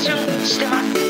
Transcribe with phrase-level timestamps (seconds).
[0.00, 1.09] ションしてます。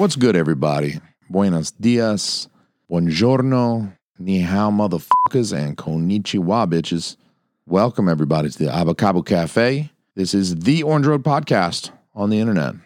[0.00, 0.98] What's good, everybody?
[1.28, 2.48] Buenos dias,
[2.90, 7.18] buongiorno, ni hao, motherfuckers, and konnichiwa, bitches.
[7.66, 9.90] Welcome, everybody, to the Abacabo Cafe.
[10.14, 12.76] This is the Orange Road podcast on the internet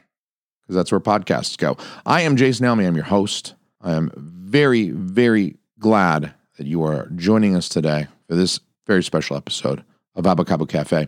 [0.63, 1.77] because that's where podcasts go.
[2.05, 2.85] I am Jason Elmy.
[2.85, 3.55] I'm your host.
[3.81, 9.37] I am very, very glad that you are joining us today for this very special
[9.37, 9.85] episode
[10.17, 11.07] of Abacabo Cafe.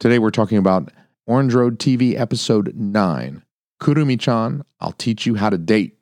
[0.00, 0.92] Today, we're talking about
[1.24, 3.42] Orange Road TV episode 9
[3.80, 5.98] Kurumi-chan, I'll Teach You How to Date.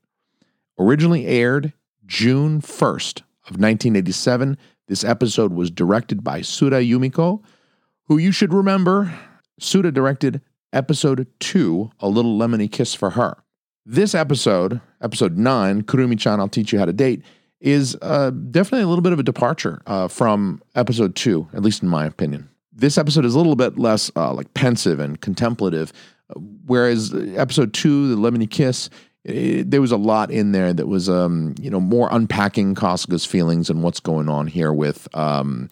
[0.79, 1.73] Originally aired
[2.07, 4.57] June 1st of 1987,
[4.89, 7.43] this episode was directed by Suda Yumiko,
[8.07, 9.13] who you should remember,
[9.59, 10.41] Suda directed
[10.73, 13.37] episode 2, A Little Lemony Kiss for Her.
[13.87, 17.23] This episode, episode 9, Kurumi-chan, I'll Teach You How to Date,
[17.61, 21.83] is uh, definitely a little bit of a departure uh, from episode 2, at least
[21.83, 22.49] in my opinion.
[22.73, 25.93] This episode is a little bit less uh, like pensive and contemplative,
[26.67, 28.91] whereas episode two, the Lemony Kiss,
[29.25, 33.25] it, there was a lot in there that was, um, you know, more unpacking Kasuga's
[33.25, 35.69] feelings and what's going on here with um,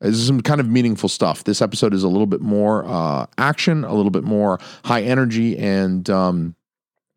[0.00, 1.44] there's some kind of meaningful stuff.
[1.44, 5.56] This episode is a little bit more uh, action, a little bit more high energy,
[5.56, 6.54] and um,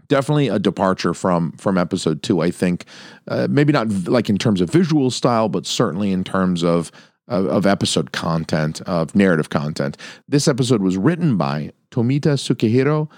[0.08, 2.42] definitely a departure from from episode two.
[2.42, 2.86] I think
[3.28, 6.92] uh, maybe not v- like in terms of visual style, but certainly in terms of
[7.30, 9.96] of, of episode content, of narrative content.
[10.28, 13.10] This episode was written by Tomita Sukehiro.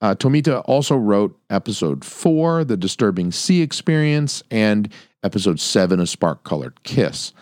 [0.00, 4.92] Uh, Tomita also wrote episode four, The Disturbing Sea Experience, and
[5.22, 7.32] episode seven, A Spark Colored Kiss.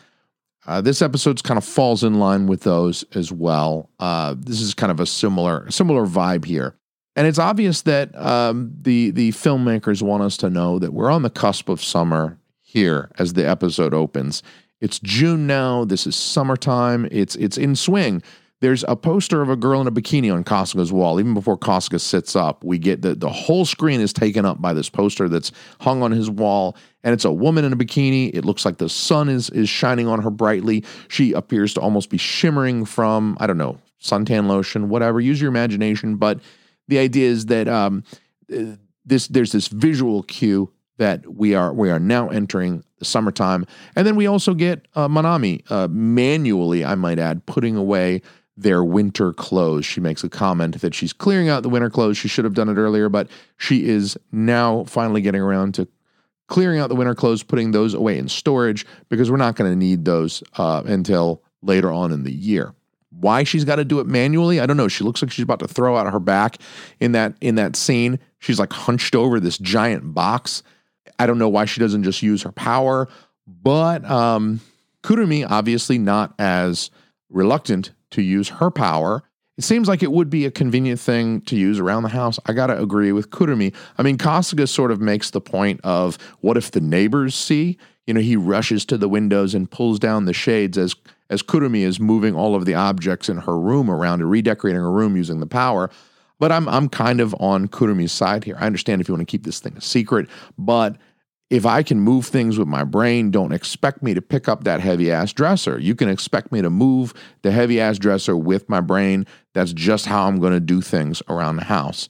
[0.64, 3.90] Uh, this episode kind of falls in line with those as well.
[3.98, 6.76] Uh, this is kind of a similar similar vibe here,
[7.16, 11.22] and it's obvious that um, the the filmmakers want us to know that we're on
[11.22, 14.44] the cusp of summer here as the episode opens.
[14.82, 15.84] It's June now.
[15.84, 17.06] This is summertime.
[17.12, 18.20] It's it's in swing.
[18.58, 21.20] There's a poster of a girl in a bikini on Kasuga's wall.
[21.20, 24.72] Even before Kasuga sits up, we get that the whole screen is taken up by
[24.72, 28.34] this poster that's hung on his wall, and it's a woman in a bikini.
[28.34, 30.84] It looks like the sun is is shining on her brightly.
[31.06, 35.20] She appears to almost be shimmering from I don't know suntan lotion, whatever.
[35.20, 36.40] Use your imagination, but
[36.88, 38.02] the idea is that um,
[38.52, 38.74] uh,
[39.06, 40.72] this there's this visual cue
[41.02, 45.08] that we are we are now entering the summertime, and then we also get uh,
[45.08, 48.22] Manami uh, manually, I might add, putting away
[48.56, 49.84] their winter clothes.
[49.84, 52.18] She makes a comment that she's clearing out the winter clothes.
[52.18, 55.88] She should have done it earlier, but she is now finally getting around to
[56.46, 59.76] clearing out the winter clothes, putting those away in storage because we're not going to
[59.76, 62.74] need those uh, until later on in the year.
[63.10, 64.88] Why she's got to do it manually, I don't know.
[64.88, 66.58] She looks like she's about to throw out her back
[67.00, 68.18] in that in that scene.
[68.38, 70.62] She's like hunched over this giant box.
[71.22, 73.08] I don't know why she doesn't just use her power,
[73.46, 74.60] but um,
[75.04, 76.90] Kurumi obviously not as
[77.30, 79.22] reluctant to use her power.
[79.56, 82.40] It seems like it would be a convenient thing to use around the house.
[82.46, 83.72] I got to agree with Kurumi.
[83.98, 87.78] I mean, Kasuga sort of makes the point of what if the neighbors see?
[88.08, 90.96] You know, he rushes to the windows and pulls down the shades as
[91.30, 94.90] as Kurumi is moving all of the objects in her room around and redecorating her
[94.90, 95.88] room using the power.
[96.38, 98.56] But I'm I'm kind of on Kurumi's side here.
[98.58, 100.28] I understand if you want to keep this thing a secret,
[100.58, 100.96] but
[101.52, 104.80] if I can move things with my brain, don't expect me to pick up that
[104.80, 105.78] heavy ass dresser.
[105.78, 107.12] You can expect me to move
[107.42, 109.26] the heavy ass dresser with my brain.
[109.52, 112.08] That's just how I'm going to do things around the house.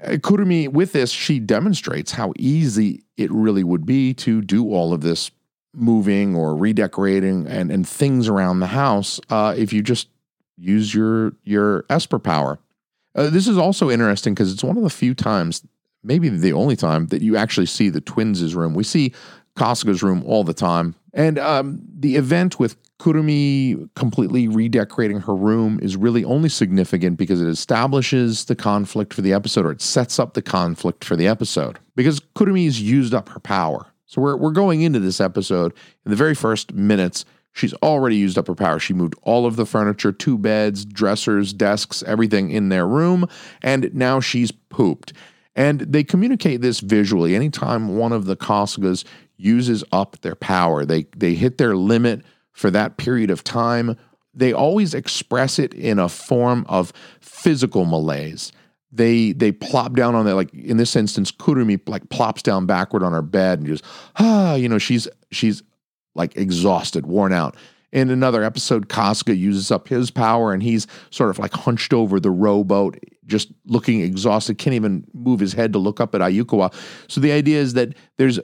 [0.00, 4.94] Uh, Kurumi, with this, she demonstrates how easy it really would be to do all
[4.94, 5.32] of this
[5.74, 10.08] moving or redecorating and, and things around the house uh, if you just
[10.56, 12.60] use your your Esper power.
[13.16, 15.64] Uh, this is also interesting because it's one of the few times
[16.04, 18.74] maybe the only time that you actually see the twins' room.
[18.74, 19.12] We see
[19.56, 20.94] Kasuga's room all the time.
[21.12, 27.40] And um, the event with Kurumi completely redecorating her room is really only significant because
[27.40, 31.26] it establishes the conflict for the episode or it sets up the conflict for the
[31.26, 31.78] episode.
[31.94, 33.86] Because Kurumi's used up her power.
[34.06, 35.72] So we're, we're going into this episode
[36.04, 37.24] in the very first minutes.
[37.52, 38.80] She's already used up her power.
[38.80, 43.28] She moved all of the furniture, two beds, dressers, desks, everything in their room,
[43.62, 45.12] and now she's pooped.
[45.56, 47.34] And they communicate this visually.
[47.34, 49.04] Anytime one of the Kasugas
[49.36, 52.22] uses up their power, they, they hit their limit
[52.52, 53.96] for that period of time,
[54.32, 58.52] they always express it in a form of physical malaise.
[58.90, 63.02] They they plop down on that, like in this instance, Kurumi like plops down backward
[63.02, 63.84] on her bed and just
[64.16, 65.62] ah, you know, she's she's
[66.14, 67.56] like exhausted, worn out.
[67.92, 72.18] In another episode, Kasuga uses up his power and he's sort of like hunched over
[72.18, 76.72] the rowboat, just looking exhausted, can't even move his head to look up at Ayukawa.
[77.08, 78.38] So the idea is that there's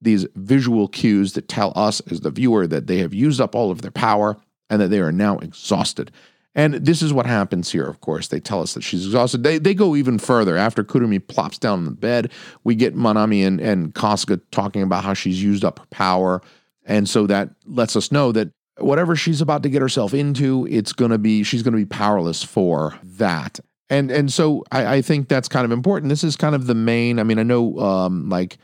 [0.00, 3.70] these visual cues that tell us as the viewer that they have used up all
[3.70, 4.36] of their power
[4.68, 6.10] and that they are now exhausted.
[6.54, 8.28] And this is what happens here, of course.
[8.28, 9.42] They tell us that she's exhausted.
[9.42, 10.56] They, they go even further.
[10.56, 12.32] After Kurumi plops down in the bed,
[12.64, 16.40] we get Manami and, and Kasuga talking about how she's used up her power.
[16.86, 18.48] And so that lets us know that
[18.78, 21.84] whatever she's about to get herself into, it's going to be, she's going to be
[21.84, 23.60] powerless for that.
[23.88, 26.10] And and so I, I think that's kind of important.
[26.10, 27.18] This is kind of the main.
[27.18, 28.58] I mean, I know um, like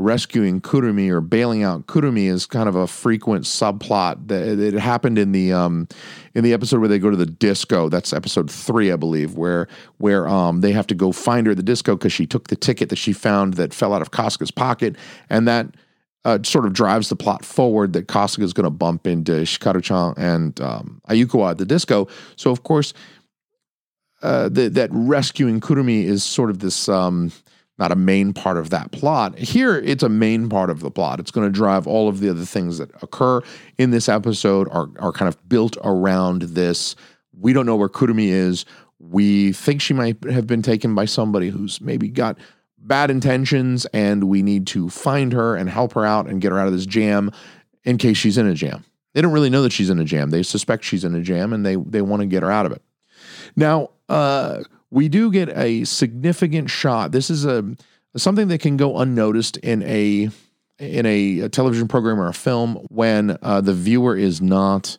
[0.00, 5.18] rescuing Kurumi or bailing out Kurumi is kind of a frequent subplot that it happened
[5.18, 5.88] in the um,
[6.34, 7.88] in the episode where they go to the disco.
[7.88, 9.68] That's episode three, I believe, where
[9.98, 12.56] where um, they have to go find her at the disco because she took the
[12.56, 14.96] ticket that she found that fell out of Kasuga's pocket,
[15.28, 15.66] and that
[16.24, 20.14] uh, sort of drives the plot forward that Kasuga is going to bump into Hikaru-chan
[20.16, 22.08] and um, Ayukawa at the disco.
[22.36, 22.92] So of course,
[24.22, 27.32] uh, the, that rescuing Kurumi is sort of this um,
[27.78, 29.38] not a main part of that plot.
[29.38, 31.18] Here, it's a main part of the plot.
[31.18, 33.40] It's going to drive all of the other things that occur
[33.78, 36.94] in this episode are are kind of built around this.
[37.32, 38.66] We don't know where Kurumi is.
[38.98, 42.36] We think she might have been taken by somebody who's maybe got
[42.76, 46.58] bad intentions, and we need to find her and help her out and get her
[46.58, 47.30] out of this jam
[47.84, 48.84] in case she's in a jam.
[49.14, 50.30] They don't really know that she's in a jam.
[50.30, 52.72] They suspect she's in a jam and they they want to get her out of
[52.72, 52.82] it.
[53.56, 57.12] Now, uh, we do get a significant shot.
[57.12, 57.64] This is a
[58.16, 60.28] something that can go unnoticed in a
[60.78, 64.98] in a, a television program or a film when uh, the viewer is not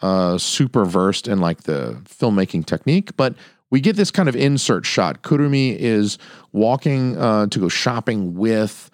[0.00, 3.34] uh, super versed in like the filmmaking technique, but
[3.70, 5.22] we get this kind of insert shot.
[5.22, 6.16] Kurumi is
[6.52, 8.88] walking uh, to go shopping with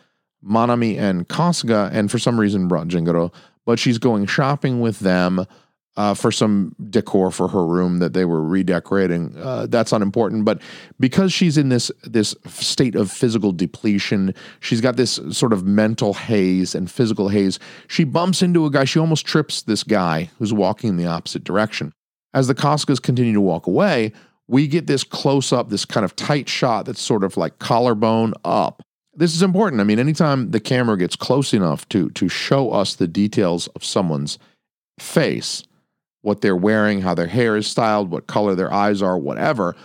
[0.45, 3.33] Manami and Kasuga, and for some reason brought Jingoro,
[3.67, 5.47] but she's going shopping with them
[5.97, 9.37] uh, for some decor for her room that they were redecorating.
[9.37, 10.61] Uh, that's unimportant, but
[10.99, 16.15] because she's in this this state of physical depletion, she's got this sort of mental
[16.15, 17.59] haze and physical haze.
[17.89, 18.85] She bumps into a guy.
[18.85, 21.93] She almost trips this guy who's walking in the opposite direction.
[22.35, 24.13] As the Kasugas continue to walk away,
[24.49, 28.33] we get this close up, this kind of tight shot that's sort of like collarbone
[28.45, 28.83] up.
[29.15, 29.83] This is important.
[29.83, 33.85] I mean, anytime the camera gets close enough to to show us the details of
[33.85, 34.39] someone's
[34.99, 35.65] face,
[36.23, 39.77] what they're wearing, how their hair is styled, what color their eyes are, whatever.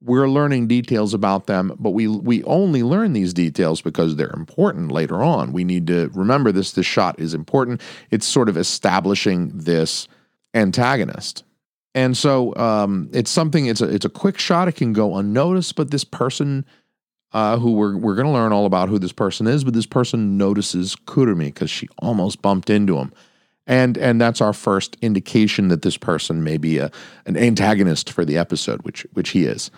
[0.00, 4.92] We're learning details about them, but we we only learn these details because they're important
[4.92, 5.52] later on.
[5.52, 7.80] We need to remember this this shot is important.
[8.10, 10.06] It's sort of establishing this
[10.54, 11.42] antagonist.
[11.94, 13.66] And so um, it's something.
[13.66, 14.68] It's a it's a quick shot.
[14.68, 16.64] It can go unnoticed, but this person,
[17.32, 19.86] uh, who we're we're going to learn all about who this person is, but this
[19.86, 23.12] person notices Kurumi because she almost bumped into him
[23.68, 26.90] and and that's our first indication that this person may be a
[27.26, 29.70] an antagonist for the episode, which which he is.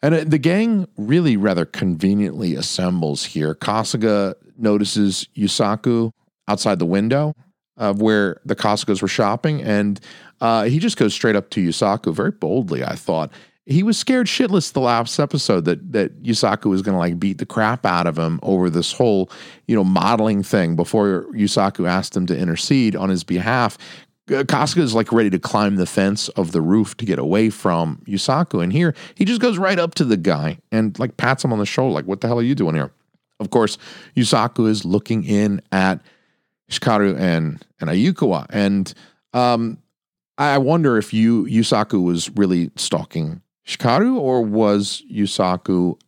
[0.00, 3.54] And uh, the gang really rather conveniently assembles here.
[3.54, 6.12] Kasuga notices Yusaku
[6.46, 7.34] outside the window
[7.76, 9.98] of where the Kasugas were shopping, and
[10.40, 12.84] uh, he just goes straight up to Yusaku very boldly.
[12.84, 13.32] I thought,
[13.68, 17.36] he was scared shitless the last episode that that Yusaku was going to like beat
[17.36, 19.30] the crap out of him over this whole
[19.66, 23.76] you know modeling thing before Yusaku asked him to intercede on his behalf.
[24.26, 28.02] Kasuga is like ready to climb the fence of the roof to get away from
[28.06, 31.52] Yusaku, and here he just goes right up to the guy and like pats him
[31.52, 32.90] on the shoulder, like "What the hell are you doing here?"
[33.38, 33.76] Of course,
[34.16, 36.00] Yusaku is looking in at
[36.70, 38.92] Hikaru and and Ayukawa, and
[39.34, 39.78] um,
[40.38, 45.98] I wonder if you Yusaku was really stalking Hikaru, or was Yusaku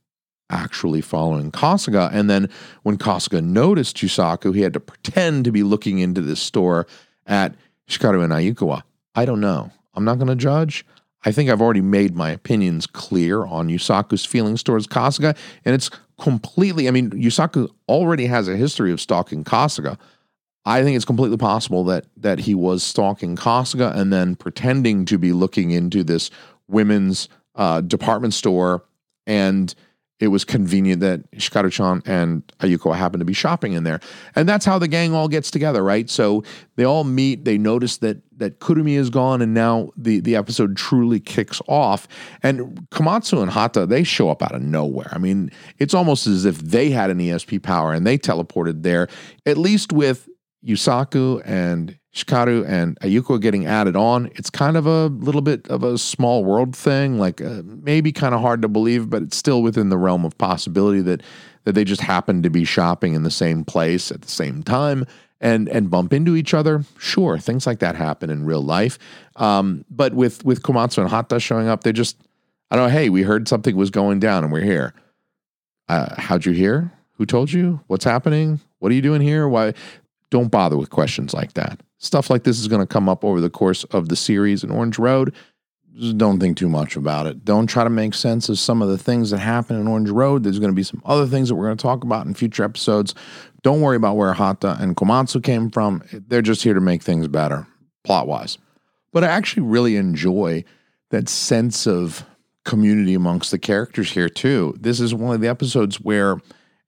[0.49, 2.11] actually following Kasuga?
[2.13, 2.49] And then
[2.83, 6.87] when Kasuga noticed Yusaku, he had to pretend to be looking into this store
[7.27, 7.55] at
[7.87, 8.83] Hikaru and Ayukawa.
[9.15, 9.71] I don't know.
[9.95, 10.87] I'm not going to judge.
[11.25, 15.37] I think I've already made my opinions clear on Yusaku's feelings towards Kasuga,
[15.67, 16.89] and it's completely.
[16.89, 19.99] I mean, Yusaku already has a history of stalking Kasuga.
[20.65, 25.19] I think it's completely possible that that he was stalking Kasuga and then pretending to
[25.19, 26.31] be looking into this
[26.69, 28.85] women's uh, department store,
[29.27, 29.75] and
[30.21, 34.01] it was convenient that Hikaru-chan and Ayuko happened to be shopping in there,
[34.37, 36.11] and that's how the gang all gets together, right?
[36.11, 36.45] So
[36.77, 37.45] they all meet.
[37.45, 42.07] They notice that that Kurumi is gone, and now the the episode truly kicks off.
[42.43, 45.09] And Komatsu and Hata they show up out of nowhere.
[45.13, 49.09] I mean, it's almost as if they had an ESP power and they teleported there.
[49.47, 50.29] At least with
[50.65, 55.85] Yusaku and Hikaru and Ayuko getting added on, it's kind of a little bit of
[55.85, 59.63] a small world thing, like uh, maybe kind of hard to believe, but it's still
[59.63, 61.23] within the realm of possibility that
[61.65, 65.07] that they just happen to be shopping in the same place at the same time
[65.41, 66.85] and and bump into each other.
[66.99, 68.99] Sure, things like that happen in real life.
[69.37, 72.17] Um, but with with Komatsu and Hata showing up, they just
[72.71, 72.93] I don't know.
[72.93, 74.95] Hey, we heard something was going down, and we're here.
[75.89, 76.93] Uh, how'd you hear?
[77.15, 77.81] Who told you?
[77.87, 78.61] What's happening?
[78.79, 79.49] What are you doing here?
[79.49, 79.75] Why?
[80.31, 81.81] Don't bother with questions like that.
[81.99, 84.71] Stuff like this is going to come up over the course of the series in
[84.71, 85.35] Orange Road.
[85.95, 87.45] Just don't think too much about it.
[87.45, 90.45] Don't try to make sense of some of the things that happen in Orange Road.
[90.45, 92.63] There's going to be some other things that we're going to talk about in future
[92.63, 93.15] episodes.
[93.63, 96.03] Don't worry about where Hata and Komatsu came from.
[96.13, 97.67] They're just here to make things better,
[98.05, 98.57] plot wise.
[99.13, 100.65] But I actually really enjoy
[101.11, 102.25] that sense of
[102.65, 104.77] community amongst the characters here, too.
[104.79, 106.37] This is one of the episodes where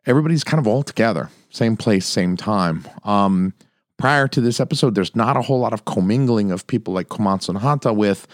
[0.07, 2.85] everybody's kind of all together same place, same time.
[3.05, 3.53] Um,
[3.99, 7.51] prior to this episode, there's not a whole lot of commingling of people like Komatsu
[7.51, 8.27] and Hata with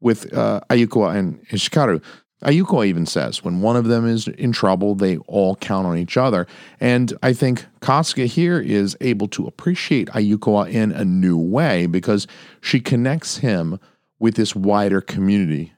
[0.00, 2.02] with uh, Ayuko and Hikaru.
[2.42, 6.18] Ayuko even says when one of them is in trouble, they all count on each
[6.18, 6.46] other.
[6.78, 12.26] And I think Kasuga here is able to appreciate Ayuko in a new way because
[12.60, 13.78] she connects him
[14.18, 15.72] with this wider community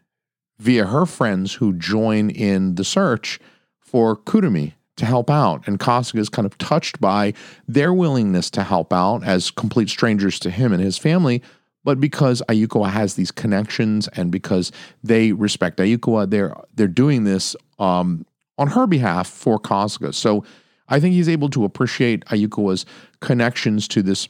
[0.58, 3.38] via her friends who join in the search
[3.78, 5.66] for Kurumi to help out.
[5.66, 7.34] And Kasuga is kind of touched by
[7.68, 11.42] their willingness to help out as complete strangers to him and his family.
[11.84, 14.72] But because Ayuko has these connections and because
[15.04, 18.26] they respect Ayuko, they're they're doing this um,
[18.58, 20.12] on her behalf for Kasuga.
[20.12, 20.44] So
[20.88, 22.86] I think he's able to appreciate Ayuko's
[23.20, 24.28] connections to this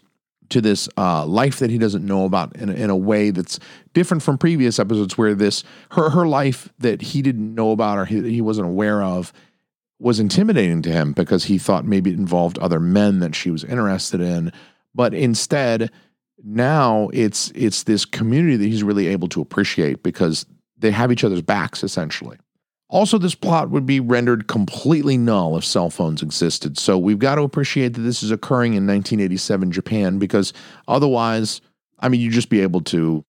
[0.49, 3.59] to this uh, life that he doesn't know about in, in a way that's
[3.95, 8.05] different from previous episodes where this her her life that he didn't know about or
[8.05, 9.33] he, he wasn't aware of
[9.99, 13.65] was intimidating to him because he thought maybe it involved other men that she was
[13.65, 14.53] interested in.
[14.95, 15.91] But instead,
[16.43, 20.47] now it's it's this community that he's really able to appreciate because
[20.79, 22.37] they have each other's backs essentially.
[22.89, 26.79] Also, this plot would be rendered completely null if cell phones existed.
[26.79, 30.53] So we've got to appreciate that this is occurring in 1987 Japan because
[30.87, 31.61] otherwise,
[31.99, 33.25] I mean, you'd just be able to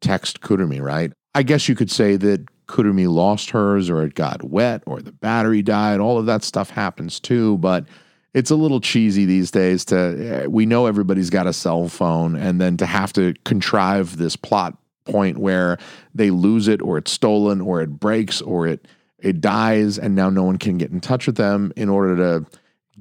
[0.00, 1.12] text Kurumi, right?
[1.34, 5.12] I guess you could say that Kurumi lost hers or it got wet or the
[5.12, 6.00] battery died.
[6.00, 7.86] All of that stuff happens too, but
[8.34, 12.60] it's a little cheesy these days to we know everybody's got a cell phone and
[12.60, 15.78] then to have to contrive this plot point where
[16.14, 18.86] they lose it or it's stolen or it breaks or it
[19.18, 22.46] it dies and now no one can get in touch with them in order to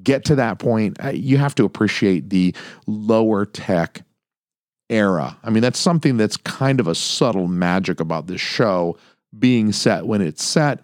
[0.02, 2.54] get to that point uh, you have to appreciate the
[2.88, 4.04] lower tech
[4.90, 8.98] era i mean that's something that's kind of a subtle magic about this show
[9.38, 10.80] being set when it's set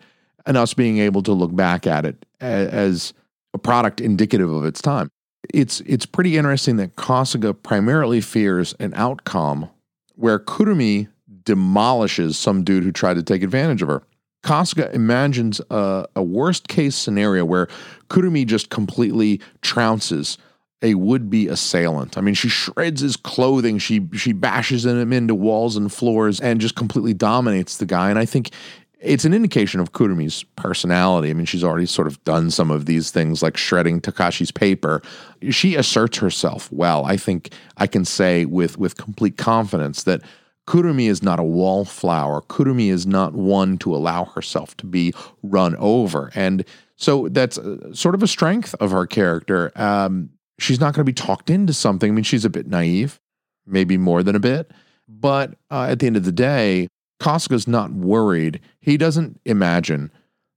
[0.45, 3.13] and us being able to look back at it as
[3.53, 5.09] a product indicative of its time.
[5.53, 9.69] It's it's pretty interesting that Kasuga primarily fears an outcome
[10.15, 11.07] where Kurumi
[11.43, 14.03] demolishes some dude who tried to take advantage of her.
[14.43, 17.67] Kasuga imagines a, a worst case scenario where
[18.09, 20.37] Kurumi just completely trounces
[20.81, 22.17] a would-be assailant.
[22.17, 26.61] I mean, she shreds his clothing, she she bashes him into walls and floors, and
[26.61, 28.09] just completely dominates the guy.
[28.09, 28.51] And I think
[28.99, 31.29] it's an indication of Kurumi's personality.
[31.29, 35.01] I mean, she's already sort of done some of these things like shredding Takashi's paper.
[35.49, 37.05] She asserts herself well.
[37.05, 40.21] I think I can say with with complete confidence that
[40.67, 42.41] Kurumi is not a wallflower.
[42.43, 46.31] Kurumi is not one to allow herself to be run over.
[46.35, 46.63] And
[46.95, 49.71] so that's uh, sort of a strength of her character.
[49.75, 52.11] Um, she's not going to be talked into something.
[52.11, 53.19] I mean, she's a bit naive,
[53.65, 54.71] maybe more than a bit.
[55.07, 56.87] But uh, at the end of the day,
[57.19, 58.61] Kasuga's not worried.
[58.79, 60.11] He doesn't imagine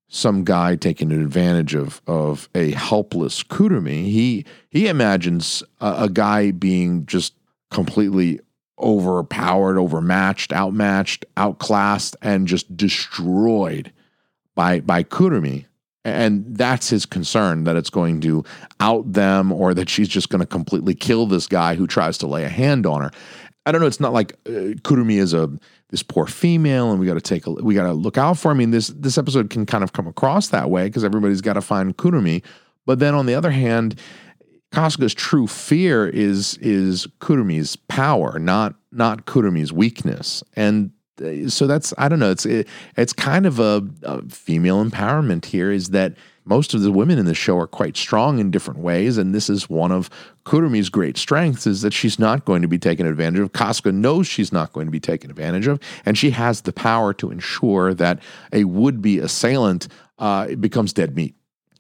[0.09, 4.05] some guy taking advantage of of a helpless Kurumi.
[4.05, 7.35] He he imagines a, a guy being just
[7.71, 8.39] completely
[8.79, 13.93] overpowered, overmatched, outmatched, outclassed, and just destroyed
[14.55, 15.65] by by Kurumi.
[16.05, 18.45] And that's his concern that it's going to
[18.81, 22.27] out them or that she's just going to completely kill this guy who tries to
[22.27, 23.11] lay a hand on her.
[23.65, 23.87] I don't know.
[23.87, 25.49] It's not like uh, Kurumi is a
[25.91, 28.51] this poor female, and we got to take a we got to look out for.
[28.51, 31.53] I mean, this this episode can kind of come across that way because everybody's got
[31.53, 32.43] to find Kurumi.
[32.87, 34.01] But then on the other hand,
[34.73, 40.91] Kasuga's true fear is is Kurumi's power, not not Kurumi's weakness, and
[41.49, 42.31] so that's I don't know.
[42.31, 45.71] It's it, it's kind of a, a female empowerment here.
[45.71, 46.15] Is that
[46.45, 49.49] most of the women in the show are quite strong in different ways, and this
[49.49, 50.11] is one of
[50.45, 53.53] Kurumi's great strengths is that she's not going to be taken advantage of.
[53.53, 57.15] Kasuga knows she's not going to be taken advantage of, and she has the power
[57.15, 58.21] to ensure that
[58.53, 59.89] a would-be assailant
[60.19, 61.35] uh, becomes dead meat.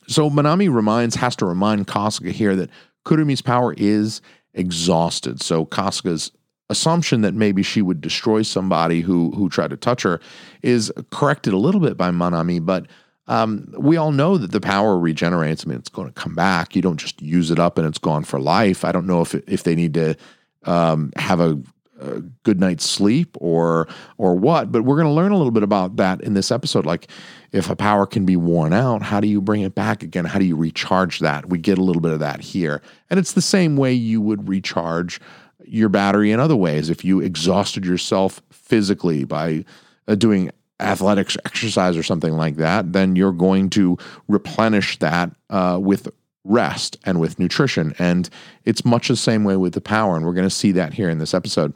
[0.07, 2.71] So Manami reminds has to remind Kasuga here that
[3.05, 4.21] Kurumi's power is
[4.55, 5.41] exhausted.
[5.43, 6.31] So Kasuga's
[6.73, 10.21] assumption that maybe she would destroy somebody who who tried to touch her
[10.62, 12.87] is corrected a little bit by Manami, but
[13.29, 15.64] um, we all know that the power regenerates.
[15.64, 16.75] I mean, it's going to come back.
[16.75, 18.85] You don't just use it up and it's gone for life.
[18.85, 20.17] I don't know if if they need to
[20.64, 21.61] um, have a,
[22.00, 23.88] a, good night's sleep or
[24.19, 26.85] or what, but we're going to learn a little bit about that in this episode.
[26.85, 27.09] Like,
[27.52, 30.25] if a power can be worn out, how do you bring it back again?
[30.25, 31.49] How do you recharge that?
[31.49, 34.49] We get a little bit of that here, and it's the same way you would
[34.49, 35.21] recharge
[35.66, 36.90] your battery in other ways.
[36.90, 39.64] If you exhausted yourself physically by
[40.09, 40.50] uh, doing
[40.81, 43.97] athletics exercise or something like that, then you're going to
[44.28, 46.09] replenish that uh, with
[46.45, 47.95] rest and with nutrition.
[47.99, 48.28] And
[48.64, 50.16] it's much the same way with the power.
[50.16, 51.73] And we're going to see that here in this episode.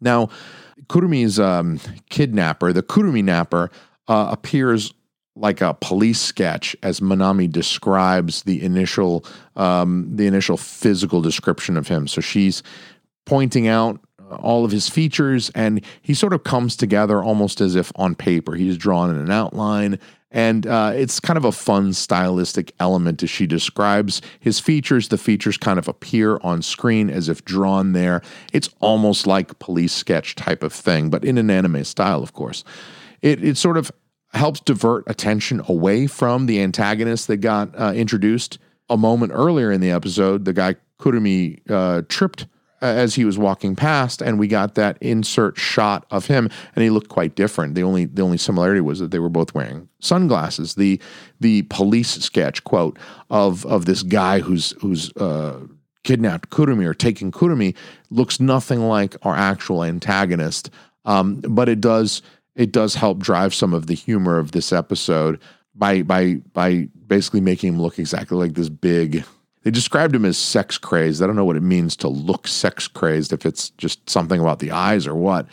[0.00, 0.28] Now,
[0.88, 1.80] Kurumi's um,
[2.10, 3.70] kidnapper, the Kurumi napper,
[4.08, 4.92] uh, appears
[5.36, 9.24] like a police sketch as Manami describes the initial
[9.56, 12.06] um, the initial physical description of him.
[12.06, 12.62] So she's
[13.24, 14.00] pointing out
[14.30, 18.54] all of his features, and he sort of comes together almost as if on paper.
[18.54, 19.98] He's drawn in an outline,
[20.30, 25.08] and uh, it's kind of a fun stylistic element as she describes his features.
[25.08, 28.22] The features kind of appear on screen as if drawn there.
[28.52, 32.64] It's almost like police sketch type of thing, but in an anime style, of course.
[33.22, 33.92] It, it sort of
[34.32, 38.58] helps divert attention away from the antagonist that got uh, introduced
[38.90, 40.44] a moment earlier in the episode.
[40.44, 42.46] The guy Kurumi uh, tripped
[42.84, 46.90] as he was walking past, and we got that insert shot of him, and he
[46.90, 47.74] looked quite different.
[47.74, 50.74] The only the only similarity was that they were both wearing sunglasses.
[50.74, 51.00] The
[51.40, 52.98] the police sketch quote
[53.30, 55.60] of of this guy who's who's uh,
[56.02, 57.74] kidnapped Kurumi or taking Kurumi
[58.10, 60.70] looks nothing like our actual antagonist,
[61.04, 62.22] um, but it does
[62.54, 65.40] it does help drive some of the humor of this episode
[65.74, 69.24] by by by basically making him look exactly like this big
[69.64, 71.22] they described him as sex crazed.
[71.22, 74.58] I don't know what it means to look sex crazed, if it's just something about
[74.58, 75.48] the eyes or what.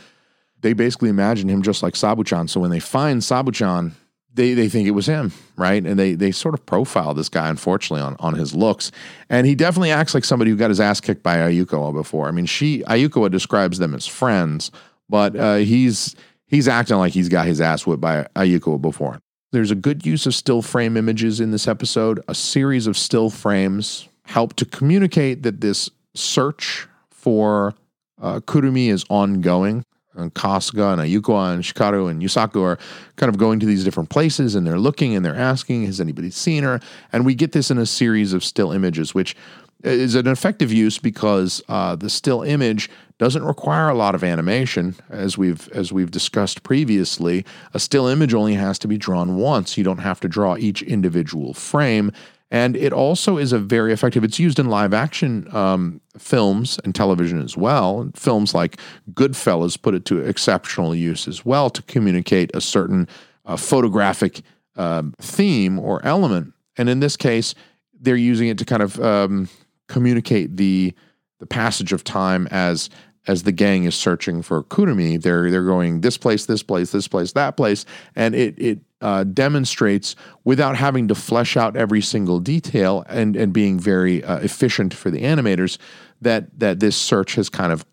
[0.60, 2.50] They basically imagine him just like Sabuchan.
[2.50, 3.94] So when they find Sabuchan,
[4.34, 5.84] they, they think it was him, right?
[5.86, 8.92] And they they sort of profile this guy, unfortunately, on, on his looks.
[9.30, 12.28] And he definitely acts like somebody who got his ass kicked by Ayuko before.
[12.28, 14.72] I mean, she Ayuko describes them as friends,
[15.10, 16.16] but uh, he's
[16.48, 19.20] he's acting like he's got his ass whipped by Ayuko before.
[19.52, 22.24] There's a good use of still frame images in this episode.
[22.30, 27.76] A series of still frames help to communicate that this search for
[28.22, 29.84] uh, Kurumi is ongoing.
[30.14, 32.80] And Kasuga and Ayuko and Hikaru and Yusaku are
[33.16, 36.30] kind of going to these different places and they're looking and they're asking, has anybody
[36.32, 36.80] seen her?
[37.12, 39.36] And we get this in a series of still images, which
[39.84, 44.96] is an effective use because uh, the still image doesn't require a lot of animation,
[45.10, 47.46] as we've as we've discussed previously.
[47.74, 49.78] A still image only has to be drawn once.
[49.78, 52.12] You don't have to draw each individual frame.
[52.54, 54.26] And it also is a very effective.
[54.26, 58.12] It's used in live action um, films and television as well.
[58.14, 58.78] Films like
[59.14, 63.08] Goodfellas put it to exceptional use as well to communicate a certain
[63.46, 64.42] uh, photographic
[64.76, 66.54] uh, theme or element.
[66.78, 67.56] And in this case,
[68.02, 69.48] they're using it to kind of um,
[69.92, 70.94] communicate the
[71.40, 72.90] the passage of time as
[73.28, 75.22] as the gang is searching for Kurumi.
[75.22, 79.24] They're they're going this place, this place, this place, that place, and it it uh,
[79.26, 84.94] demonstrates without having to flesh out every single detail and and being very uh, efficient
[84.94, 85.78] for the animators
[86.22, 87.86] that that this search has kind of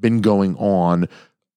[0.00, 1.08] been going on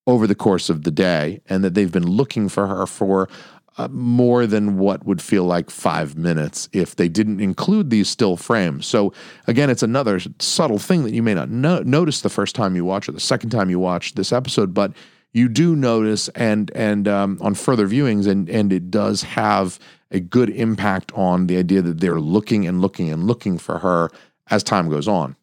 [0.08, 3.28] over the course of the day and that they've been looking for her for
[3.78, 8.38] uh, more than what would feel like five minutes if they didn't include these still
[8.38, 8.86] frames.
[8.86, 9.14] So,
[9.48, 12.86] again, it's another subtle thing that you may not no- notice the first time you
[12.86, 14.94] watch or the second time you watch this episode, but
[15.34, 19.78] you do notice and and um, on further viewings, and and it does have
[20.12, 24.10] a good impact on the idea that they're looking and looking and looking for her
[24.50, 25.36] as time goes on.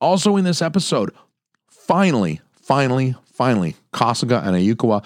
[0.00, 1.10] Also, in this episode,
[1.68, 5.04] finally, finally, finally, Kasuga and Ayukawa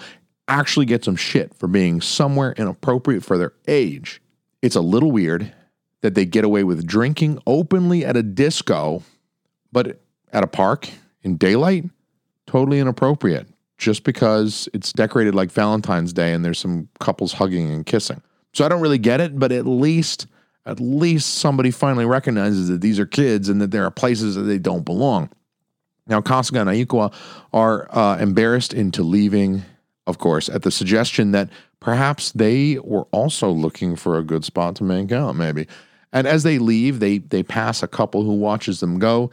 [0.49, 4.21] actually get some shit for being somewhere inappropriate for their age.
[4.61, 5.53] It's a little weird
[6.01, 9.03] that they get away with drinking openly at a disco,
[9.71, 9.99] but
[10.33, 10.89] at a park
[11.23, 11.85] in daylight,
[12.47, 17.85] totally inappropriate just because it's decorated like Valentine's Day and there's some couples hugging and
[17.85, 18.21] kissing.
[18.53, 20.27] So I don't really get it, but at least
[20.65, 24.43] at least somebody finally recognizes that these are kids and that there are places that
[24.43, 25.29] they don't belong.
[26.05, 27.13] Now, Kasuga and Ayukawa
[27.53, 29.63] are uh, embarrassed into leaving,
[30.09, 34.75] of course, at the suggestion that perhaps they were also looking for a good spot
[34.77, 35.67] to make out, maybe.
[36.11, 39.29] And as they leave, they they pass a couple who watches them go.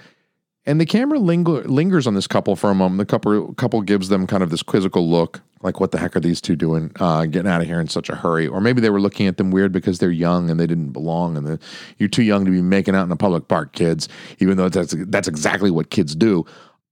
[0.67, 2.99] And the camera linger, lingers on this couple for a moment.
[2.99, 6.21] The couple couple gives them kind of this quizzical look, like "What the heck are
[6.21, 6.91] these two doing?
[7.01, 9.39] Uh, getting out of here in such a hurry?" Or maybe they were looking at
[9.39, 11.59] them weird because they're young and they didn't belong, and the,
[11.99, 14.09] you're too young to be making out in a public park, kids.
[14.41, 16.45] Even though that's that's exactly what kids do.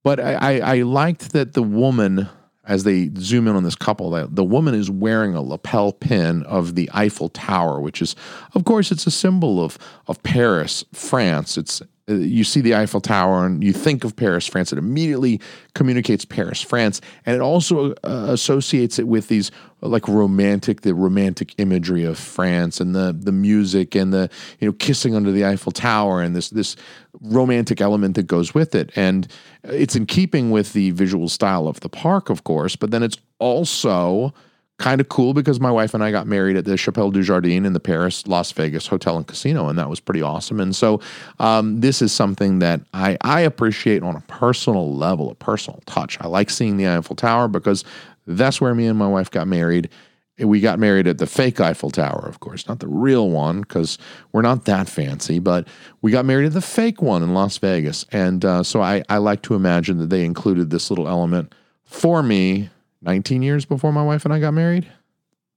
[0.04, 2.28] But I, I, I liked that the woman,
[2.66, 6.42] as they zoom in on this couple, that the woman is wearing a lapel pin
[6.44, 8.16] of the Eiffel Tower, which is,
[8.54, 11.58] of course, it's a symbol of of Paris, France.
[11.58, 14.72] It's you see the Eiffel Tower and you think of Paris, France.
[14.72, 15.40] It immediately
[15.74, 19.50] communicates Paris, France, and it also uh, associates it with these
[19.82, 24.28] uh, like romantic, the romantic imagery of France and the the music and the
[24.60, 26.76] you know kissing under the Eiffel Tower and this this
[27.22, 28.90] romantic element that goes with it.
[28.96, 29.26] And
[29.62, 33.16] it's in keeping with the visual style of the park, of course, but then it's
[33.38, 34.34] also
[34.78, 37.64] kind of cool because my wife and I got married at the Chapelle du Jardin
[37.64, 40.60] in the Paris Las Vegas Hotel and Casino, and that was pretty awesome.
[40.60, 41.00] And so,
[41.38, 46.20] um, this is something that I, I appreciate on a personal level, a personal touch.
[46.20, 47.84] I like seeing the Eiffel Tower because
[48.26, 49.90] that's where me and my wife got married.
[50.38, 53.98] We got married at the fake Eiffel Tower, of course, not the real one because
[54.32, 55.68] we're not that fancy, but
[56.02, 58.04] we got married at the fake one in Las Vegas.
[58.10, 62.20] And uh, so I, I like to imagine that they included this little element for
[62.20, 62.70] me
[63.04, 64.90] 19 years before my wife and I got married.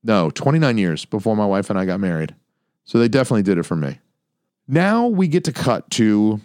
[0.04, 2.36] No, 29 years before my wife and I got married.
[2.86, 4.00] So they definitely did it for me.
[4.68, 6.42] Now we get to cut to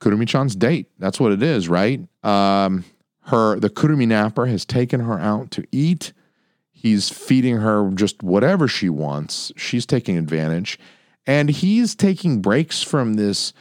[0.00, 0.88] Kurumi-chan's date.
[0.98, 2.00] That's what it is, right?
[2.22, 2.84] Um,
[3.26, 6.12] her the Kurumi napper has taken her out to eat.
[6.72, 9.52] He's feeding her just whatever she wants.
[9.56, 10.78] She's taking advantage,
[11.26, 13.52] and he's taking breaks from this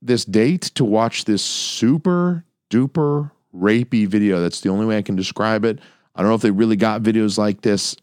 [0.00, 4.40] this date to watch this super duper rapey video.
[4.40, 5.80] That's the only way I can describe it.
[6.14, 7.96] I don't know if they really got videos like this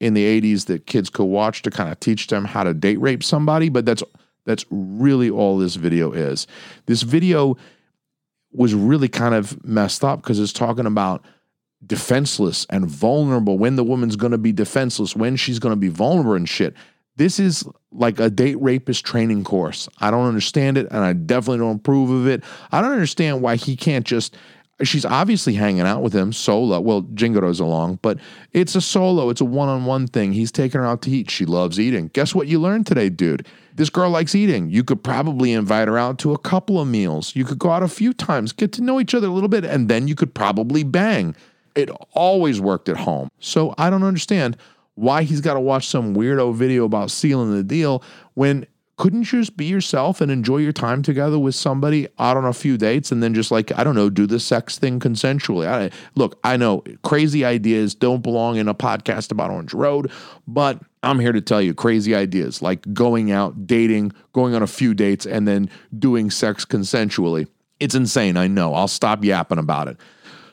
[0.00, 3.00] in the 80s that kids could watch to kind of teach them how to date
[3.00, 4.02] rape somebody, but that's
[4.44, 6.46] that's really all this video is.
[6.86, 7.56] This video
[8.52, 11.24] was really kind of messed up because it's talking about
[11.86, 15.88] defenseless and vulnerable when the woman's going to be defenseless, when she's going to be
[15.88, 16.74] vulnerable and shit.
[17.16, 19.88] This is like a date rapist training course.
[19.98, 22.42] I don't understand it and I definitely don't approve of it.
[22.72, 24.36] I don't understand why he can't just
[24.82, 26.80] she's obviously hanging out with him solo.
[26.80, 28.18] Well, Jingoro's along, but
[28.52, 29.30] it's a solo.
[29.30, 30.32] It's a one-on-one thing.
[30.32, 31.30] He's taking her out to eat.
[31.30, 32.08] She loves eating.
[32.12, 33.46] Guess what you learned today, dude?
[33.76, 34.70] This girl likes eating.
[34.70, 37.34] You could probably invite her out to a couple of meals.
[37.36, 39.64] You could go out a few times, get to know each other a little bit,
[39.64, 41.36] and then you could probably bang.
[41.74, 43.30] It always worked at home.
[43.40, 44.56] So I don't understand
[44.94, 48.02] why he's got to watch some weirdo video about sealing the deal
[48.34, 52.44] when couldn't you just be yourself and enjoy your time together with somebody out on
[52.44, 55.66] a few dates and then just like i don't know do the sex thing consensually?
[55.66, 60.10] I, look i know crazy ideas don't belong in a podcast about orange road
[60.46, 64.66] but i'm here to tell you crazy ideas like going out dating going on a
[64.66, 67.46] few dates and then doing sex consensually.
[67.80, 68.74] It's insane i know.
[68.74, 69.96] I'll stop yapping about it.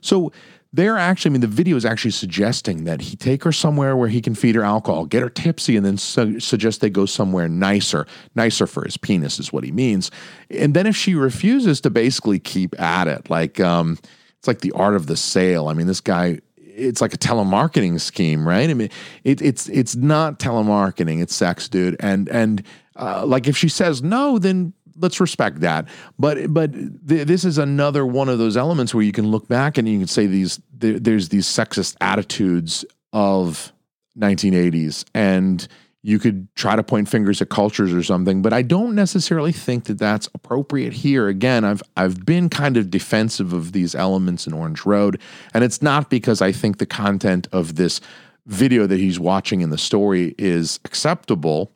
[0.02, 0.32] So
[0.74, 4.08] they're actually, I mean, the video is actually suggesting that he take her somewhere where
[4.08, 7.50] he can feed her alcohol, get her tipsy, and then su- suggest they go somewhere
[7.50, 10.12] nicer, nicer for his penis is what he means.
[10.50, 13.98] And then if she refuses to basically keep at it, like um,
[14.38, 15.68] it's like the art of the sale.
[15.68, 18.70] I mean, this guy, it's like a telemarketing scheme, right?
[18.70, 18.90] I mean,
[19.26, 21.98] it, it's it's not telemarketing, it's sex, dude.
[22.00, 22.64] And and
[22.96, 25.88] uh, like if she says no, then let's respect that.
[26.20, 29.78] But but th- this is another one of those elements where you can look back
[29.78, 33.74] and you can say these th- there's these sexist attitudes of
[34.18, 35.68] 1980s and
[36.04, 39.86] you could try to point fingers at cultures or something but i don't necessarily think
[39.86, 41.28] that that's appropriate here.
[41.28, 45.22] Again i've i've been kind of defensive of these elements in orange road.
[45.54, 48.02] And it's not because i think the content of this
[48.46, 51.72] video that he's watching in the story is acceptable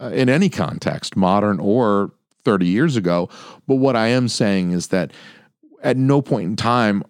[0.00, 2.12] uh, in any context modern or
[2.44, 3.28] 30 years ago.
[3.66, 5.12] But what I am saying is that
[5.82, 7.04] at no point in time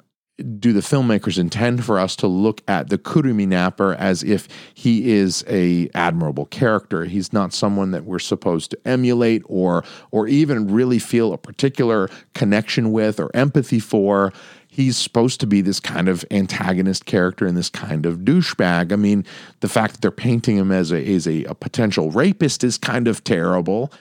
[0.58, 5.12] do the filmmakers intend for us to look at the Kurumi Napper as if he
[5.12, 7.04] is a admirable character?
[7.04, 12.08] He's not someone that we're supposed to emulate or or even really feel a particular
[12.34, 14.32] connection with or empathy for.
[14.66, 18.90] He's supposed to be this kind of antagonist character and this kind of douchebag.
[18.90, 19.26] I mean,
[19.60, 23.06] the fact that they're painting him as a as a, a potential rapist is kind
[23.06, 23.92] of terrible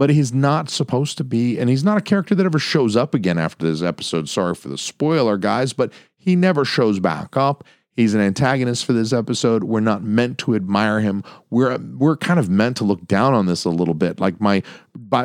[0.00, 3.12] but he's not supposed to be, and he's not a character that ever shows up
[3.12, 4.30] again after this episode.
[4.30, 7.64] Sorry for the spoiler, guys, but he never shows back up.
[7.96, 9.64] He's an antagonist for this episode.
[9.64, 11.22] We're not meant to admire him.
[11.50, 14.20] We're we're kind of meant to look down on this a little bit.
[14.20, 14.62] Like my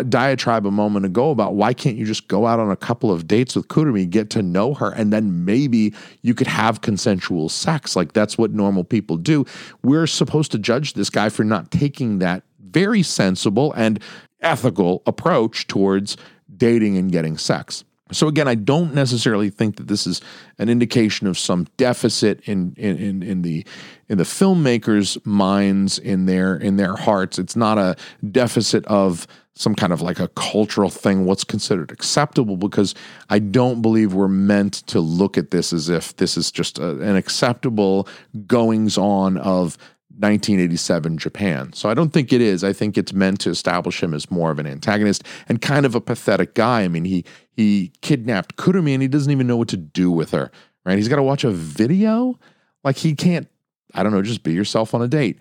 [0.10, 3.28] diatribe a moment ago about why can't you just go out on a couple of
[3.28, 7.96] dates with Kurumi, get to know her, and then maybe you could have consensual sex.
[7.96, 9.46] Like that's what normal people do.
[9.84, 12.44] We're supposed to judge this guy for not taking that
[12.76, 14.02] very sensible and
[14.42, 16.18] ethical approach towards
[16.56, 17.84] dating and getting sex.
[18.12, 20.22] So again, I don't necessarily think that this is
[20.60, 23.66] an indication of some deficit in in, in, in the
[24.08, 27.40] in the filmmakers' minds, in their in their hearts.
[27.40, 27.96] It's not a
[28.32, 32.94] deficit of some kind of like a cultural thing, what's considered acceptable, because
[33.30, 37.00] I don't believe we're meant to look at this as if this is just a,
[37.00, 38.08] an acceptable
[38.46, 39.78] goings on of
[40.18, 41.74] 1987 Japan.
[41.74, 42.64] So I don't think it is.
[42.64, 45.94] I think it's meant to establish him as more of an antagonist and kind of
[45.96, 46.84] a pathetic guy.
[46.84, 50.32] I mean, he he kidnapped Kurumi and he doesn't even know what to do with
[50.32, 50.52] her.
[50.86, 50.98] Right?
[50.98, 52.40] He's got to watch a video.
[52.84, 53.48] Like he can't.
[53.94, 54.22] I don't know.
[54.22, 55.40] Just be yourself on a date.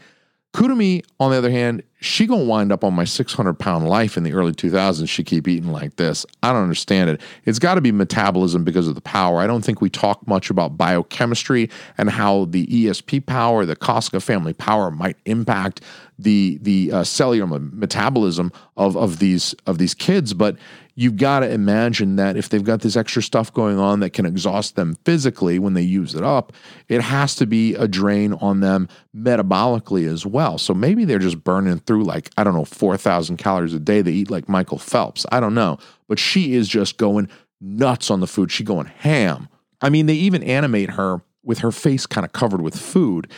[0.55, 4.23] Kurumi, on the other hand, she gonna wind up on my 600 pound life in
[4.23, 5.09] the early 2000s.
[5.09, 6.25] She keep eating like this.
[6.45, 7.21] I don't understand it.
[7.45, 9.40] It's got to be metabolism because of the power.
[9.40, 14.23] I don't think we talk much about biochemistry and how the ESP power, the Kasuga
[14.23, 15.81] family power, might impact
[16.21, 20.35] the the uh, cellular metabolism of of these of these kids.
[20.35, 20.57] But
[20.94, 24.26] you've got to imagine that if they've got this extra stuff going on that can
[24.26, 26.52] exhaust them physically when they use it up,
[26.88, 30.59] it has to be a drain on them metabolically as well.
[30.59, 34.02] So maybe they're just burning through like, I don't know, 4,000 calories a day.
[34.02, 35.26] They eat like Michael Phelps.
[35.33, 35.78] I don't know.
[36.09, 37.28] But she is just going
[37.61, 38.52] nuts on the food.
[38.52, 39.48] She going ham.
[39.80, 43.30] I mean, they even animate her with her face kind of covered with food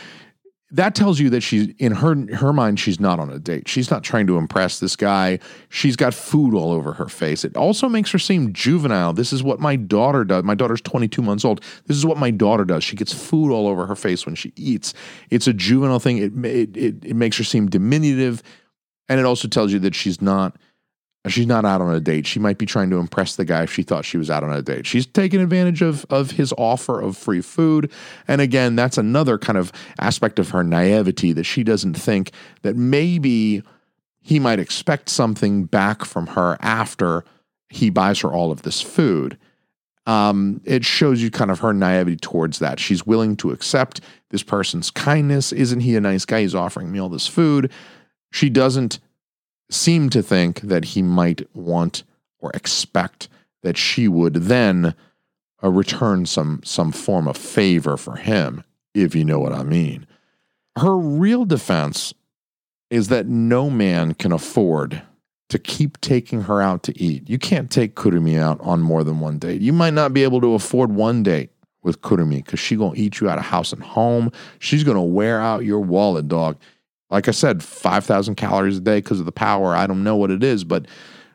[0.71, 3.69] that tells you that she's in her her mind she's not on a date.
[3.69, 5.39] She's not trying to impress this guy.
[5.69, 7.45] She's got food all over her face.
[7.45, 9.13] It also makes her seem juvenile.
[9.13, 10.43] This is what my daughter does.
[10.43, 11.63] My daughter's 22 months old.
[11.85, 12.83] This is what my daughter does.
[12.83, 14.93] She gets food all over her face when she eats.
[15.29, 16.17] It's a juvenile thing.
[16.17, 18.43] It it it, it makes her seem diminutive
[19.09, 20.57] and it also tells you that she's not
[21.31, 22.27] She's not out on a date.
[22.27, 24.51] She might be trying to impress the guy if she thought she was out on
[24.51, 24.85] a date.
[24.85, 27.91] She's taking advantage of, of his offer of free food.
[28.27, 32.75] And again, that's another kind of aspect of her naivety that she doesn't think that
[32.75, 33.63] maybe
[34.21, 37.23] he might expect something back from her after
[37.69, 39.37] he buys her all of this food.
[40.05, 42.79] Um, it shows you kind of her naivety towards that.
[42.79, 45.51] She's willing to accept this person's kindness.
[45.51, 46.41] Isn't he a nice guy?
[46.41, 47.71] He's offering me all this food.
[48.31, 48.99] She doesn't
[49.69, 52.03] seemed to think that he might want
[52.39, 53.27] or expect
[53.63, 54.93] that she would then
[55.63, 60.05] uh, return some some form of favor for him, if you know what I mean.
[60.77, 62.13] Her real defense
[62.89, 65.01] is that no man can afford
[65.49, 67.29] to keep taking her out to eat.
[67.29, 69.61] You can't take Kurumi out on more than one date.
[69.61, 71.49] You might not be able to afford one date
[71.83, 74.31] with Kurumi because she gonna eat you out of house and home.
[74.59, 76.57] She's gonna wear out your wallet, dog
[77.09, 79.75] like I said, 5,000 calories a day because of the power.
[79.75, 80.87] I don't know what it is, but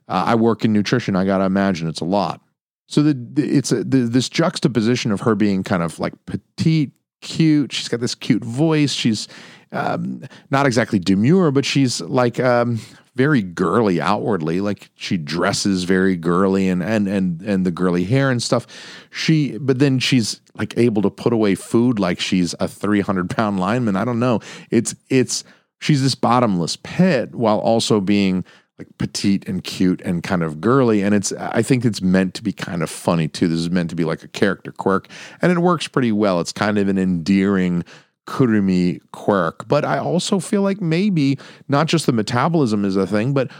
[0.08, 1.16] uh, I work in nutrition.
[1.16, 2.40] I got to imagine it's a lot.
[2.88, 7.72] So the, it's a, the, this juxtaposition of her being kind of like petite, cute.
[7.72, 8.92] She's got this cute voice.
[8.92, 9.28] She's
[9.70, 12.80] um, not exactly demure, but she's like um,
[13.14, 14.60] very girly outwardly.
[14.60, 18.66] Like she dresses very girly and and and and the girly hair and stuff.
[19.10, 23.30] She, but then she's like able to put away food like she's a three hundred
[23.30, 23.96] pound lineman.
[23.96, 24.40] I don't know.
[24.70, 25.44] It's it's
[25.82, 28.44] she's this bottomless pit while also being
[28.78, 32.42] like petite and cute and kind of girly and it's i think it's meant to
[32.42, 33.48] be kind of funny too.
[33.48, 35.08] This is meant to be like a character quirk
[35.42, 36.40] and it works pretty well.
[36.40, 37.84] It's kind of an endearing
[38.24, 43.34] kurumi quirk but i also feel like maybe not just the metabolism is a thing
[43.34, 43.50] but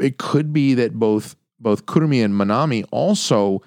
[0.00, 3.60] it could be that both both kurumi and manami also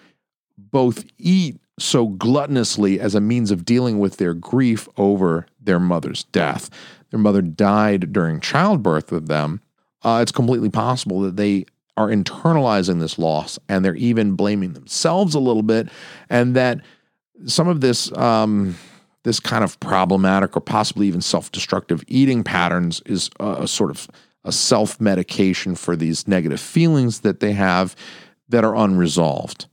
[0.57, 6.23] both eat so gluttonously as a means of dealing with their grief over their mother's
[6.25, 6.71] death
[7.11, 9.61] their mother died during childbirth with them,
[10.03, 11.65] uh, it's completely possible that they
[11.97, 15.89] are internalizing this loss and they're even blaming themselves a little bit,
[16.29, 16.79] and that
[17.45, 18.77] some of this um,
[19.23, 24.07] this kind of problematic or possibly even self-destructive eating patterns is a, a sort of
[24.45, 27.95] a self-medication for these negative feelings that they have
[28.47, 29.67] that are unresolved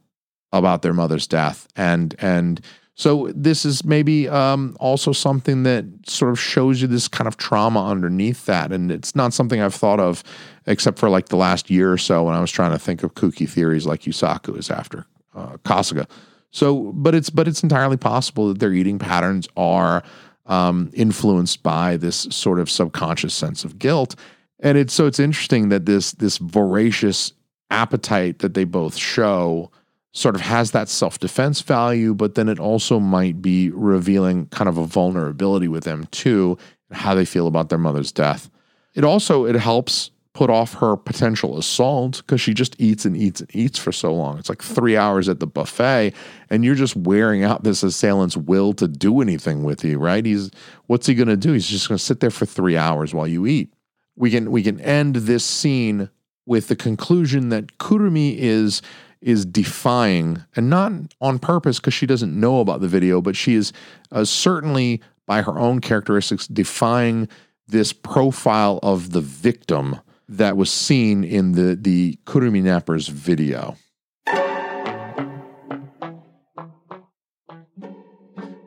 [0.53, 2.61] about their mother's death and and
[2.99, 7.37] So this is maybe um, also something that sort of shows you this kind of
[7.37, 10.25] trauma underneath that, and it's not something I've thought of
[10.65, 13.15] except for like the last year or so when I was trying to think of
[13.15, 15.05] kooky theories like Yusaku is after
[15.35, 16.09] uh, Kasuga.
[16.51, 20.03] So, but it's but it's entirely possible that their eating patterns are
[20.47, 24.17] um, influenced by this sort of subconscious sense of guilt,
[24.61, 27.35] and it's so it's interesting that this this voracious
[27.71, 29.71] appetite that they both show
[30.17, 34.69] sort of has that self defense value, but then it also might be revealing kind
[34.69, 36.57] of a vulnerability with them too,
[36.91, 38.51] how they feel about their mother's death.
[38.95, 43.41] It also it helps put off her potential assault because she just eats and eats
[43.41, 44.39] and eats for so long.
[44.39, 46.15] It's like three hours at the buffet,
[46.49, 50.25] and you're just wearing out this assailant's will to do anything with you, right?
[50.25, 50.51] He's
[50.87, 51.53] what's he gonna do?
[51.53, 53.71] He's just gonna sit there for three hours while you eat.
[54.17, 56.09] We can we can end this scene
[56.47, 58.81] with the conclusion that Kurumi is
[59.21, 63.55] is defying, and not on purpose because she doesn't know about the video, but she
[63.55, 63.73] is
[64.13, 67.29] uh, certainly by her own characteristics defying
[67.67, 73.77] this profile of the victim that was seen in the the Kurumi Nappers video.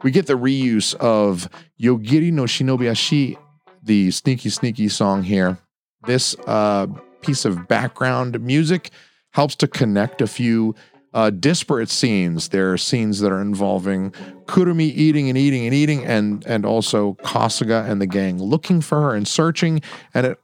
[0.02, 1.50] We get the reuse of
[1.82, 3.38] Yogiri no Shinobi Ashi,
[3.84, 5.58] the sneaky sneaky song here.
[6.06, 6.88] This uh,
[7.22, 8.92] piece of background music
[9.32, 10.76] helps to connect a few
[11.14, 12.50] uh, disparate scenes.
[12.50, 14.12] There are scenes that are involving
[14.46, 19.02] Kurumi eating and eating and eating, and and also Kasuga and the gang looking for
[19.02, 19.82] her and searching.
[20.14, 20.40] And it,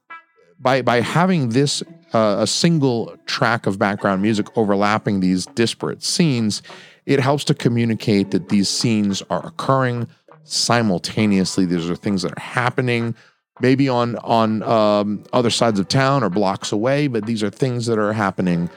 [0.59, 6.61] by by having this uh, a single track of background music overlapping these disparate scenes,
[7.05, 10.07] it helps to communicate that these scenes are occurring
[10.43, 11.65] simultaneously.
[11.65, 13.15] These are things that are happening
[13.59, 17.85] maybe on on um, other sides of town or blocks away, but these are things
[17.85, 18.69] that are happening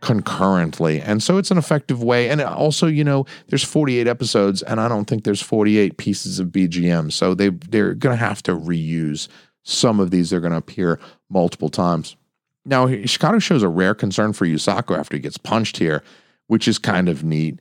[0.00, 1.00] concurrently.
[1.00, 2.28] And so it's an effective way.
[2.28, 6.48] And also, you know, there's 48 episodes, and I don't think there's 48 pieces of
[6.48, 7.12] BGM.
[7.12, 9.28] So they they're gonna have to reuse
[9.62, 10.30] some of these.
[10.30, 10.98] They're gonna appear
[11.30, 12.16] multiple times.
[12.64, 16.02] Now, Hikaru shows a rare concern for Yusaku after he gets punched here,
[16.46, 17.60] which is kind of neat.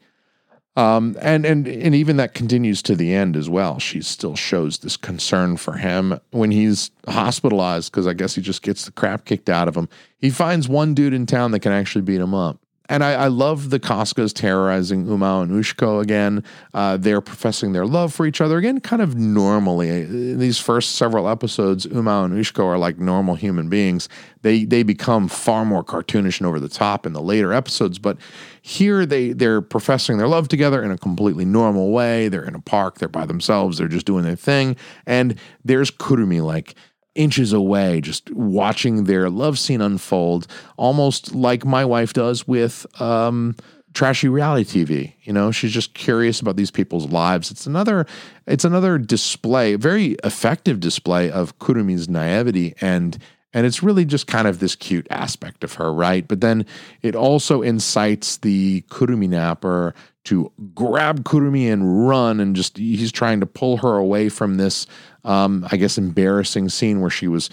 [0.77, 3.77] Um, and and and even that continues to the end as well.
[3.77, 8.61] She still shows this concern for him when he's hospitalized because I guess he just
[8.61, 9.89] gets the crap kicked out of him.
[10.17, 12.60] He finds one dude in town that can actually beat him up.
[12.91, 16.43] And I, I love the Kasugas terrorizing Umao and Ushiko again.
[16.73, 19.87] Uh, they're professing their love for each other again, kind of normally.
[19.87, 24.09] In these first several episodes, Umao and Ushiko are like normal human beings.
[24.41, 28.17] They they become far more cartoonish and over the top in the later episodes, but
[28.61, 32.27] here they they're professing their love together in a completely normal way.
[32.27, 34.75] They're in a park, they're by themselves, they're just doing their thing.
[35.05, 36.75] And there's Kurumi like
[37.15, 40.47] inches away, just watching their love scene unfold,
[40.77, 43.55] almost like my wife does with um,
[43.93, 45.13] trashy reality TV.
[45.23, 47.51] You know, she's just curious about these people's lives.
[47.51, 48.05] It's another,
[48.47, 53.17] it's another display, very effective display of Kurumi's naivety and.
[53.53, 56.25] And it's really just kind of this cute aspect of her, right?
[56.25, 56.65] But then
[57.01, 59.93] it also incites the Kurumi napper
[60.23, 64.87] to grab Kurumi and run, and just he's trying to pull her away from this,
[65.23, 67.49] um, I guess, embarrassing scene where she was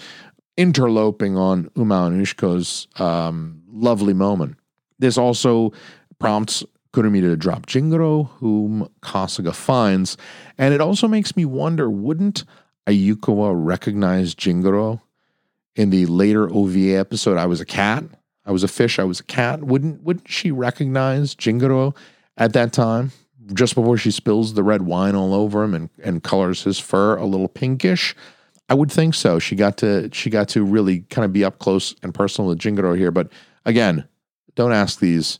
[0.57, 4.57] interloping on Uma and Ushiko's um, lovely moment.
[4.99, 5.71] This also
[6.19, 10.17] prompts Kurumi to drop Jingoro, whom Kasuga finds,
[10.57, 12.43] and it also makes me wonder: wouldn't
[12.87, 15.01] Ayukawa recognize Jingoro
[15.75, 17.37] in the later OVA episode?
[17.37, 18.03] I was a cat.
[18.45, 18.97] I was a fish.
[18.97, 19.63] I was a cat.
[19.63, 21.95] Wouldn't wouldn't she recognize Jingoro?
[22.39, 23.11] at that time,
[23.53, 27.15] just before she spills the red wine all over him and, and colors his fur
[27.15, 28.15] a little pinkish.
[28.69, 29.39] I would think so.
[29.39, 32.59] She got to she got to really kind of be up close and personal with
[32.59, 33.11] Jingoro here.
[33.11, 33.31] But
[33.65, 34.07] again,
[34.55, 35.39] don't ask these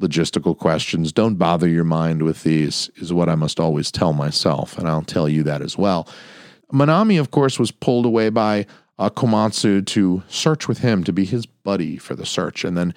[0.00, 1.12] logistical questions.
[1.12, 4.76] Don't bother your mind with these, is what I must always tell myself.
[4.76, 6.08] And I'll tell you that as well.
[6.72, 8.66] Manami, of course, was pulled away by
[8.98, 12.64] uh, Komatsu to search with him to be his buddy for the search.
[12.64, 12.94] And then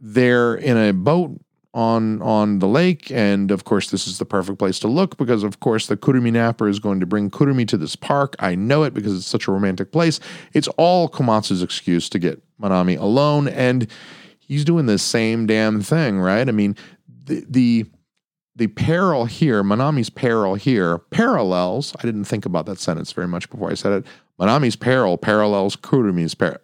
[0.00, 1.40] they're in a boat
[1.78, 5.44] on on the lake and of course this is the perfect place to look because
[5.44, 8.34] of course the Kurumi Napper is going to bring Kurumi to this park.
[8.40, 10.18] I know it because it's such a romantic place.
[10.52, 13.86] It's all Komatsu's excuse to get Manami alone and
[14.40, 16.48] he's doing the same damn thing, right?
[16.48, 16.74] I mean,
[17.24, 17.84] the the
[18.56, 21.94] the peril here, Manami's peril here, parallels.
[22.00, 24.06] I didn't think about that sentence very much before I said it.
[24.40, 26.58] Manami's peril parallels Kurumi's per-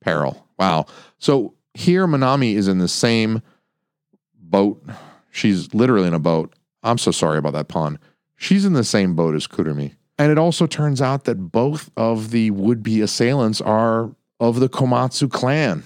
[0.00, 0.44] peril.
[0.58, 0.86] Wow.
[1.20, 3.42] So here, Manami is in the same
[4.50, 4.82] boat.
[5.30, 6.54] She's literally in a boat.
[6.82, 7.98] I'm so sorry about that pun.
[8.36, 9.94] She's in the same boat as Kurumi.
[10.18, 14.68] And it also turns out that both of the would be assailants are of the
[14.68, 15.82] Komatsu clan.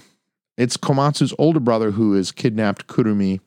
[0.57, 3.39] It's Komatsu's older brother who has kidnapped Kurumi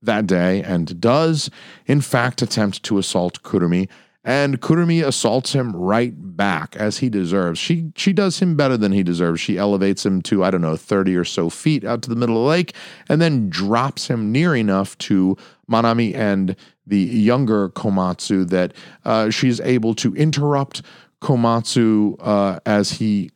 [0.00, 1.50] that day and does,
[1.86, 3.88] in fact, attempt to assault Kurumi.
[4.24, 7.58] And Kurumi assaults him right back as he deserves.
[7.58, 9.40] She she does him better than he deserves.
[9.40, 12.36] She elevates him to I don't know 30 or so feet out to the middle
[12.36, 12.74] of the lake
[13.08, 15.36] and then drops him near enough to
[15.68, 16.54] Manami and
[16.86, 20.82] the younger Komatsu that uh, she's able to interrupt
[21.20, 23.30] Komatsu uh, as he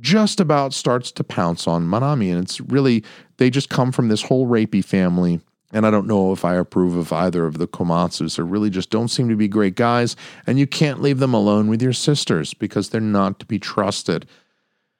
[0.00, 2.30] just about starts to pounce on Manami.
[2.30, 3.02] And it's really,
[3.38, 5.40] they just come from this whole rapey family.
[5.72, 8.36] And I don't know if I approve of either of the Komatsus.
[8.36, 10.14] They really just don't seem to be great guys.
[10.46, 14.26] And you can't leave them alone with your sisters because they're not to be trusted.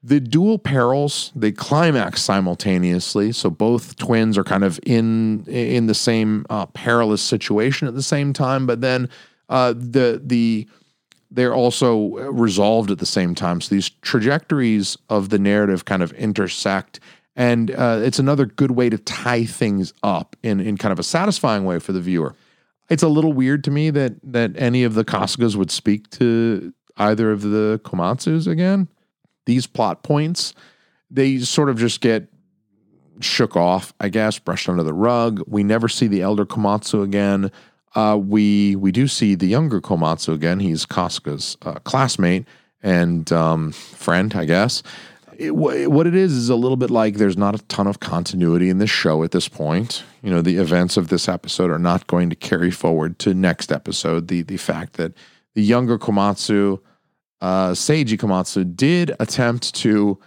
[0.03, 3.33] The dual perils, they climax simultaneously.
[3.33, 8.03] So both twins are kind of in in the same uh, perilous situation at the
[8.03, 8.67] same time.
[8.67, 9.09] But then
[9.49, 10.69] uh, the the
[11.31, 13.61] they're also resolved at the same time.
[13.61, 17.01] So these trajectories of the narrative kind of intersect.
[17.37, 21.03] And uh, it's another good way to tie things up in, in kind of a
[21.03, 22.35] satisfying way for the viewer.
[22.89, 26.73] It's a little weird to me that that any of the Kasugas would speak to
[26.97, 28.89] either of the Komatsus again.
[29.47, 30.55] These plot points,
[31.11, 32.29] they sort of just get
[33.21, 35.43] shook off, I guess, brushed under the rug.
[35.47, 37.51] We never see the elder Komatsu again.
[37.95, 40.61] Uh, we we do see the younger Komatsu again.
[40.61, 42.47] He's Kasuga's uh, classmate
[42.83, 44.83] and um, friend, I guess.
[45.39, 48.69] It, what it is is a little bit like there's not a ton of continuity
[48.69, 50.05] in this show at this point.
[50.23, 53.73] You know, the events of this episode are not going to carry forward to next
[53.73, 54.29] episode.
[54.29, 55.13] The the fact that
[55.55, 56.81] the younger Komatsu,
[57.41, 60.19] uh, Seiji Komatsu, did attempt to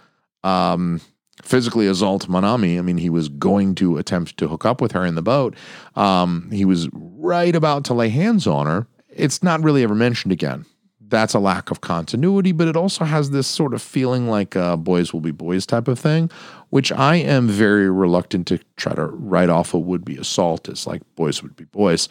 [0.42, 1.00] um,
[1.42, 2.78] physically assault Manami.
[2.78, 5.54] I mean, he was going to attempt to hook up with her in the boat.
[5.96, 8.86] Um, he was right about to lay hands on her.
[9.08, 10.64] It's not really ever mentioned again.
[11.08, 14.76] That's a lack of continuity, but it also has this sort of feeling like uh,
[14.76, 16.30] boys will be boys type of thing,
[16.70, 20.86] which I am very reluctant to try to write off a would be assault as
[20.86, 22.08] like boys would be boys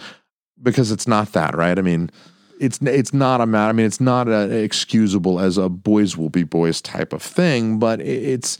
[0.61, 1.77] because it's not that, right?
[1.77, 2.09] I mean,
[2.59, 3.69] it's it's not a matter.
[3.69, 7.79] I mean, it's not a, excusable as a boys will be boys type of thing,
[7.79, 8.57] but it's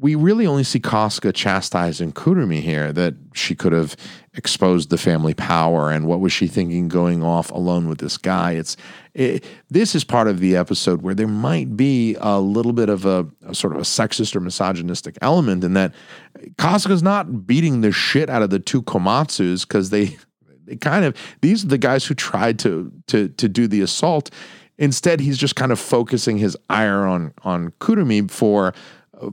[0.00, 3.96] we really only see Kasuga chastising Kurumi here that she could have
[4.32, 8.52] exposed the family power and what was she thinking going off alone with this guy.
[8.52, 8.78] It's
[9.12, 13.04] it, this is part of the episode where there might be a little bit of
[13.04, 15.92] a, a sort of a sexist or misogynistic element in that
[16.54, 20.16] Kasuga's not beating the shit out of the two Komatsus because they
[20.64, 24.30] they kind of these are the guys who tried to to to do the assault.
[24.78, 28.72] Instead, he's just kind of focusing his ire on on Kurumi for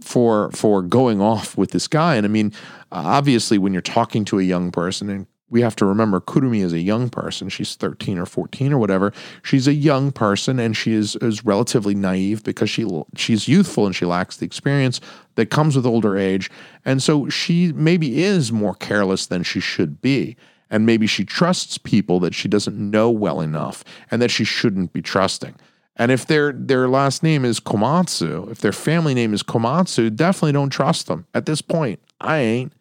[0.01, 2.15] for for going off with this guy.
[2.15, 2.53] And I mean,
[2.91, 6.73] obviously, when you're talking to a young person, and we have to remember Kurumi is
[6.73, 7.47] a young person.
[7.49, 9.13] She's 13 or 14 or whatever.
[9.43, 13.95] She's a young person, and she is is relatively naive because she she's youthful and
[13.95, 14.99] she lacks the experience
[15.35, 16.49] that comes with older age.
[16.83, 20.35] And so she maybe is more careless than she should be.
[20.69, 24.91] And maybe she trusts people that she doesn't know well enough and that she shouldn't
[24.91, 25.55] be trusting.
[25.98, 30.52] And if their their last name is Komatsu, if their family name is Komatsu, definitely
[30.52, 31.26] don't trust them.
[31.34, 32.74] At this point, I ain't.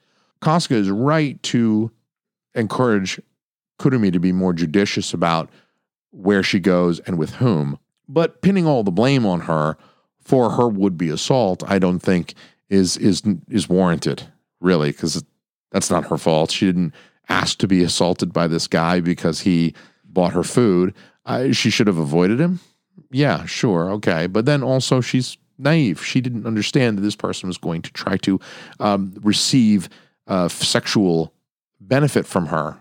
[0.43, 1.91] Kasuga is right to
[2.55, 3.19] encourage
[3.81, 5.49] Kurumi to be more judicious about
[6.11, 7.79] where she goes and with whom.
[8.07, 9.79] But pinning all the blame on her
[10.21, 12.35] for her would-be assault, I don't think
[12.69, 14.25] is is is warranted,
[14.61, 15.25] really, because
[15.73, 16.51] that's not her fault.
[16.51, 16.95] She didn't
[17.31, 20.95] ask to be assaulted by this guy because he bought her food.
[21.53, 22.61] She should have avoided him
[23.11, 24.27] yeah, sure, okay.
[24.27, 26.05] But then also she's naive.
[26.05, 28.41] She didn't understand that this person was going to try to
[28.81, 29.89] um, receive
[30.27, 31.33] uh, sexual
[31.81, 32.79] benefit from her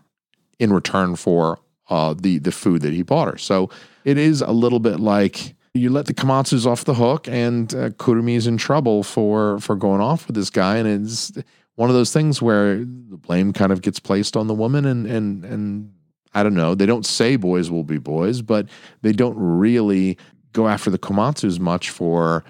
[0.60, 1.60] in return for
[1.90, 3.38] uh, the the food that he bought her.
[3.38, 3.70] So
[4.04, 7.90] it is a little bit like you let the Komatsus off the hook, and uh,
[7.90, 11.32] Kurumi is in trouble for for going off with this guy, and it's
[11.76, 15.06] one of those things where the blame kind of gets placed on the woman, and
[15.06, 15.94] and and
[16.36, 16.76] I don't know.
[16.76, 18.68] They don't say boys will be boys, but
[19.02, 20.18] they don't really
[20.52, 22.44] go after the Komatsus much for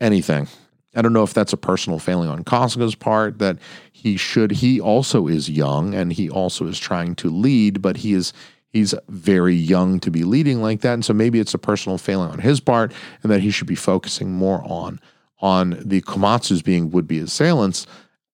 [0.00, 0.48] anything.
[0.96, 3.58] I don't know if that's a personal failing on Kasuga's part that
[3.92, 8.14] he should he also is young and he also is trying to lead, but he
[8.14, 8.32] is
[8.70, 10.94] he's very young to be leading like that.
[10.94, 13.74] And so maybe it's a personal failing on his part and that he should be
[13.74, 14.98] focusing more on
[15.40, 17.86] on the Komatsus being would be assailants.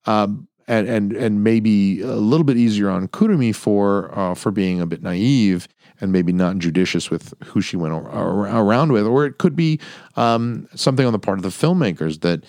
[0.05, 4.81] Um, and and and maybe a little bit easier on Kurumi for uh, for being
[4.81, 5.69] a bit naive
[6.01, 9.79] and maybe not judicious with who she went around with, or it could be
[10.17, 12.45] um, something on the part of the filmmakers that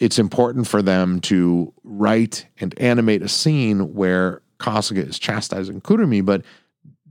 [0.00, 6.24] it's important for them to write and animate a scene where Kasuga is chastising Kurumi,
[6.24, 6.42] but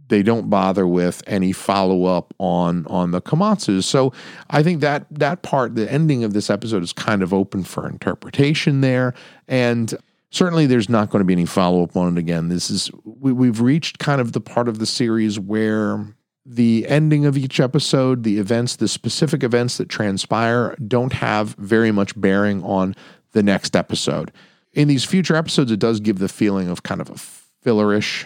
[0.07, 3.85] they don't bother with any follow up on on the Komatsus.
[3.85, 4.11] So
[4.49, 7.87] I think that that part, the ending of this episode, is kind of open for
[7.87, 9.13] interpretation there,
[9.47, 9.93] and
[10.31, 12.49] certainly there's not going to be any follow up on it again.
[12.49, 17.25] This is we, we've reached kind of the part of the series where the ending
[17.25, 22.63] of each episode, the events, the specific events that transpire, don't have very much bearing
[22.63, 22.95] on
[23.33, 24.31] the next episode.
[24.73, 27.15] In these future episodes, it does give the feeling of kind of a
[27.63, 28.25] fillerish,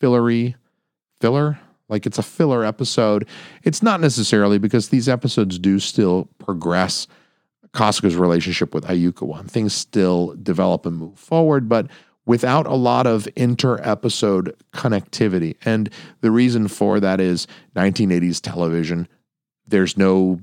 [0.00, 0.56] fillery,
[1.20, 1.58] filler.
[1.88, 3.26] Like it's a filler episode.
[3.62, 7.06] It's not necessarily because these episodes do still progress
[7.78, 9.38] Kasuga's relationship with Ayukawa.
[9.38, 11.86] And Things still develop and move forward, but
[12.26, 15.56] without a lot of inter episode connectivity.
[15.64, 15.88] And
[16.20, 19.06] the reason for that is 1980s television.
[19.64, 20.40] There's no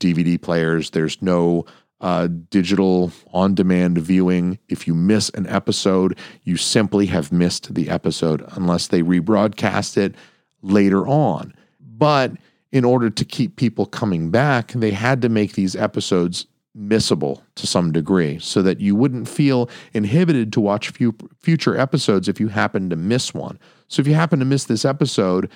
[0.00, 1.66] DVD players, there's no
[2.00, 4.58] uh, digital on demand viewing.
[4.68, 10.14] If you miss an episode, you simply have missed the episode unless they rebroadcast it
[10.62, 11.52] later on.
[11.80, 12.32] But
[12.72, 16.46] in order to keep people coming back, they had to make these episodes
[16.78, 22.28] missable to some degree so that you wouldn't feel inhibited to watch few, future episodes
[22.28, 23.58] if you happen to miss one.
[23.88, 25.50] So if you happen to miss this episode,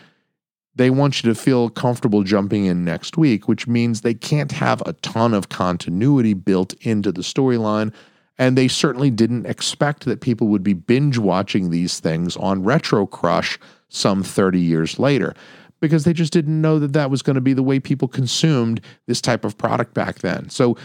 [0.75, 4.83] they want you to feel comfortable jumping in next week, which means they can't have
[4.87, 7.93] a ton of continuity built into the storyline.
[8.39, 13.07] And they certainly didn't expect that people would be binge watching these things on Retro
[13.07, 13.59] Crush
[13.89, 15.35] some 30 years later
[15.81, 18.81] because they just didn't know that that was going to be the way people consumed
[19.07, 20.49] this type of product back then.
[20.49, 20.79] So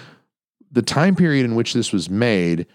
[0.71, 2.65] the time period in which this was made,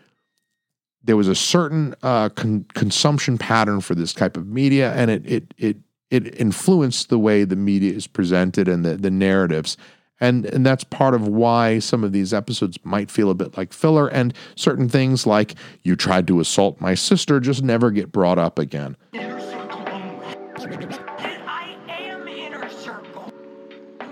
[1.04, 5.26] there was a certain uh, con- consumption pattern for this type of media, and it
[5.26, 5.76] it it
[6.10, 9.76] it influenced the way the media is presented and the the narratives.
[10.20, 13.72] And, and that's part of why some of these episodes might feel a bit like
[13.72, 18.38] filler, and certain things like you tried to assault my sister just never get brought
[18.38, 18.96] up again.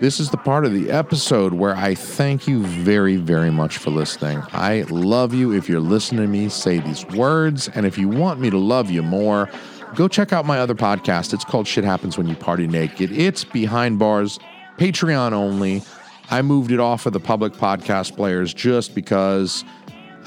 [0.01, 3.90] This is the part of the episode where I thank you very, very much for
[3.90, 4.42] listening.
[4.51, 7.68] I love you if you're listening to me say these words.
[7.68, 9.51] And if you want me to love you more,
[9.94, 11.34] go check out my other podcast.
[11.34, 13.12] It's called Shit Happens When You Party Naked.
[13.12, 14.40] It's behind bars,
[14.78, 15.82] Patreon only.
[16.30, 19.66] I moved it off of the public podcast players just because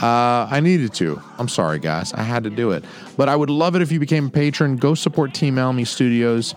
[0.03, 1.19] uh, I needed to.
[1.39, 2.13] I'm sorry, guys.
[2.13, 2.86] I had to do it.
[3.17, 4.78] But I would love it if you became a patron.
[4.78, 6.53] Go support Team Alme Studios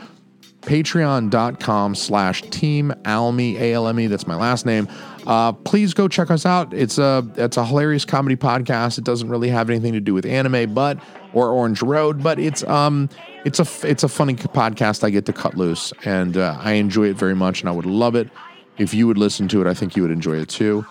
[0.66, 4.88] patreon.com slash team alme a-l-m-e that's my last name.
[5.26, 6.72] Uh, please go check us out.
[6.74, 8.98] It's a it's a hilarious comedy podcast.
[8.98, 10.98] It doesn't really have anything to do with anime but
[11.32, 13.08] or orange road but it's um
[13.44, 17.04] it's a it's a funny podcast i get to cut loose and uh, i enjoy
[17.08, 18.30] it very much and i would love it
[18.78, 19.66] if you would listen to it.
[19.66, 20.86] I think you would enjoy it too.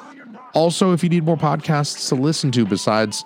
[0.53, 3.25] Also if you need more podcasts to listen to besides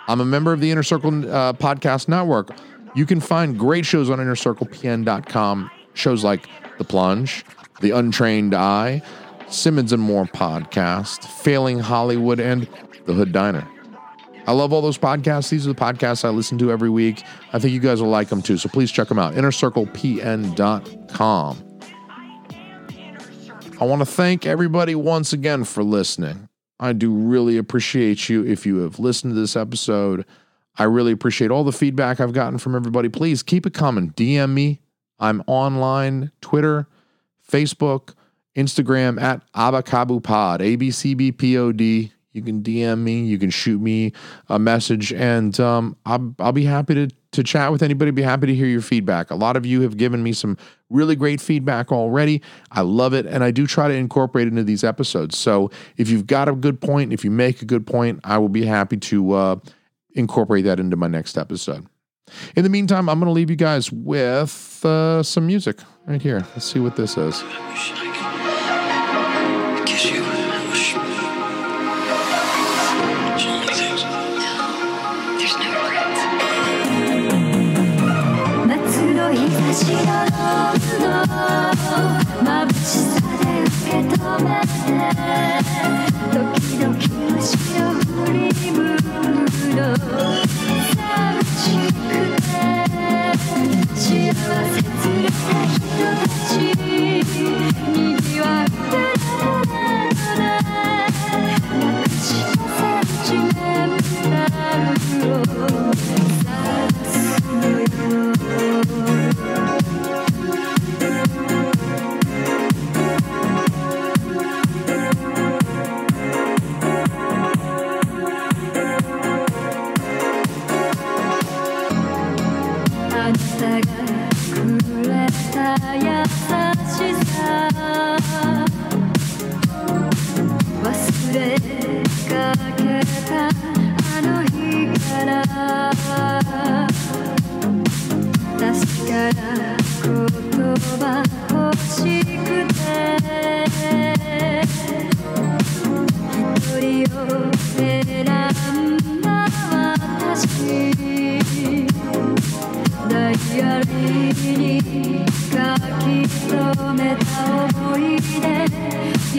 [0.07, 2.49] I'm a member of the Inner Circle uh, Podcast Network.
[2.95, 5.71] You can find great shows on InnerCirclePN.com.
[5.93, 6.47] Shows like
[6.77, 7.45] The Plunge,
[7.81, 9.01] The Untrained Eye,
[9.47, 12.67] Simmons and More podcast, Failing Hollywood, and
[13.05, 13.67] The Hood Diner.
[14.47, 15.49] I love all those podcasts.
[15.49, 17.23] These are the podcasts I listen to every week.
[17.51, 18.57] I think you guys will like them too.
[18.57, 19.33] So please check them out.
[19.33, 21.61] InnerCirclePN.com.
[23.77, 26.47] I want to thank everybody once again for listening.
[26.79, 30.25] I do really appreciate you if you have listened to this episode.
[30.77, 33.09] I really appreciate all the feedback I've gotten from everybody.
[33.09, 34.11] Please keep it coming.
[34.11, 34.81] DM me.
[35.19, 36.87] I'm online, Twitter,
[37.49, 38.13] Facebook,
[38.55, 42.11] Instagram at AbacabooPod, A B C B P O D.
[42.33, 44.11] You can DM me, you can shoot me
[44.49, 48.11] a message, and um, I'll, I'll be happy to, to chat with anybody.
[48.11, 49.31] Be happy to hear your feedback.
[49.31, 50.57] A lot of you have given me some
[50.89, 52.41] really great feedback already.
[52.71, 55.37] I love it, and I do try to incorporate into these episodes.
[55.37, 58.49] So if you've got a good point, if you make a good point, I will
[58.49, 59.55] be happy to uh,
[60.13, 61.85] incorporate that into my next episode.
[62.55, 66.39] In the meantime, I'm going to leave you guys with uh, some music right here.
[66.53, 67.43] Let's see what this is.
[79.75, 81.35] しがロー
[82.43, 84.71] の眩しさで受け止めて
[86.31, 86.95] 時々
[87.35, 87.43] 後
[87.75, 88.39] ろ振り
[88.71, 88.99] 向く
[89.75, 92.55] の寂しくて
[93.95, 96.85] 幸せ連れた人たちに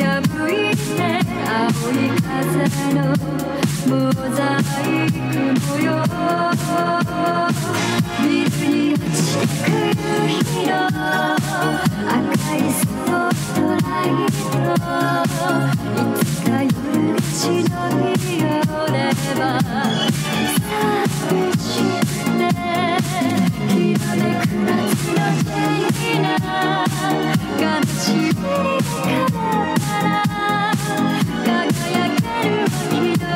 [0.03, 0.21] 破
[0.51, 1.01] いて
[1.49, 3.01] 青い風の
[3.87, 5.17] モザイク
[5.69, 5.89] 模様
[8.23, 12.13] ビルに落ちてく夕日の赤
[12.57, 14.61] いスポットライト
[15.87, 16.69] いつか夜
[17.11, 17.41] が忍
[17.97, 18.45] び寄
[18.93, 18.99] れ
[19.35, 19.41] ば
[21.23, 22.53] 寂しくて
[23.69, 26.25] きらめく夏のジェリーな
[27.59, 29.76] 悲しみにかった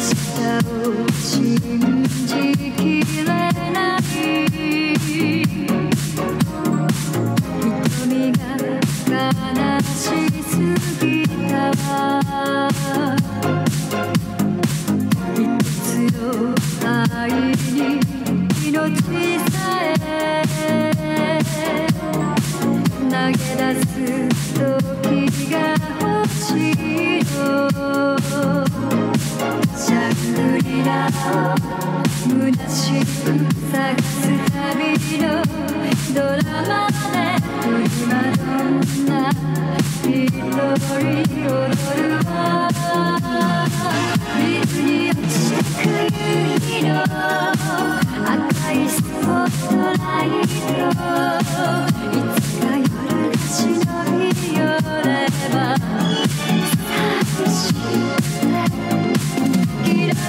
[0.00, 0.44] 日
[0.88, 2.34] を信じ
[2.72, 3.37] きれ
[30.79, 31.09] ングリラを
[32.23, 33.35] 虚しく
[33.71, 34.15] 探す
[34.49, 35.23] 旅の
[36.13, 37.15] ドラマで
[37.61, 39.11] プリマドンナ
[40.03, 42.35] 一人踊るわ
[44.37, 46.27] 水に落ちてく夕
[46.59, 46.91] 日の
[48.23, 49.71] 赤いスポット
[50.01, 50.47] ライトい
[52.39, 53.59] つか夜が忍
[54.17, 54.19] び
[54.55, 54.59] 寄
[55.03, 55.07] れ
[55.53, 55.57] ば
[57.35, 57.71] 寂し
[59.05, 59.08] い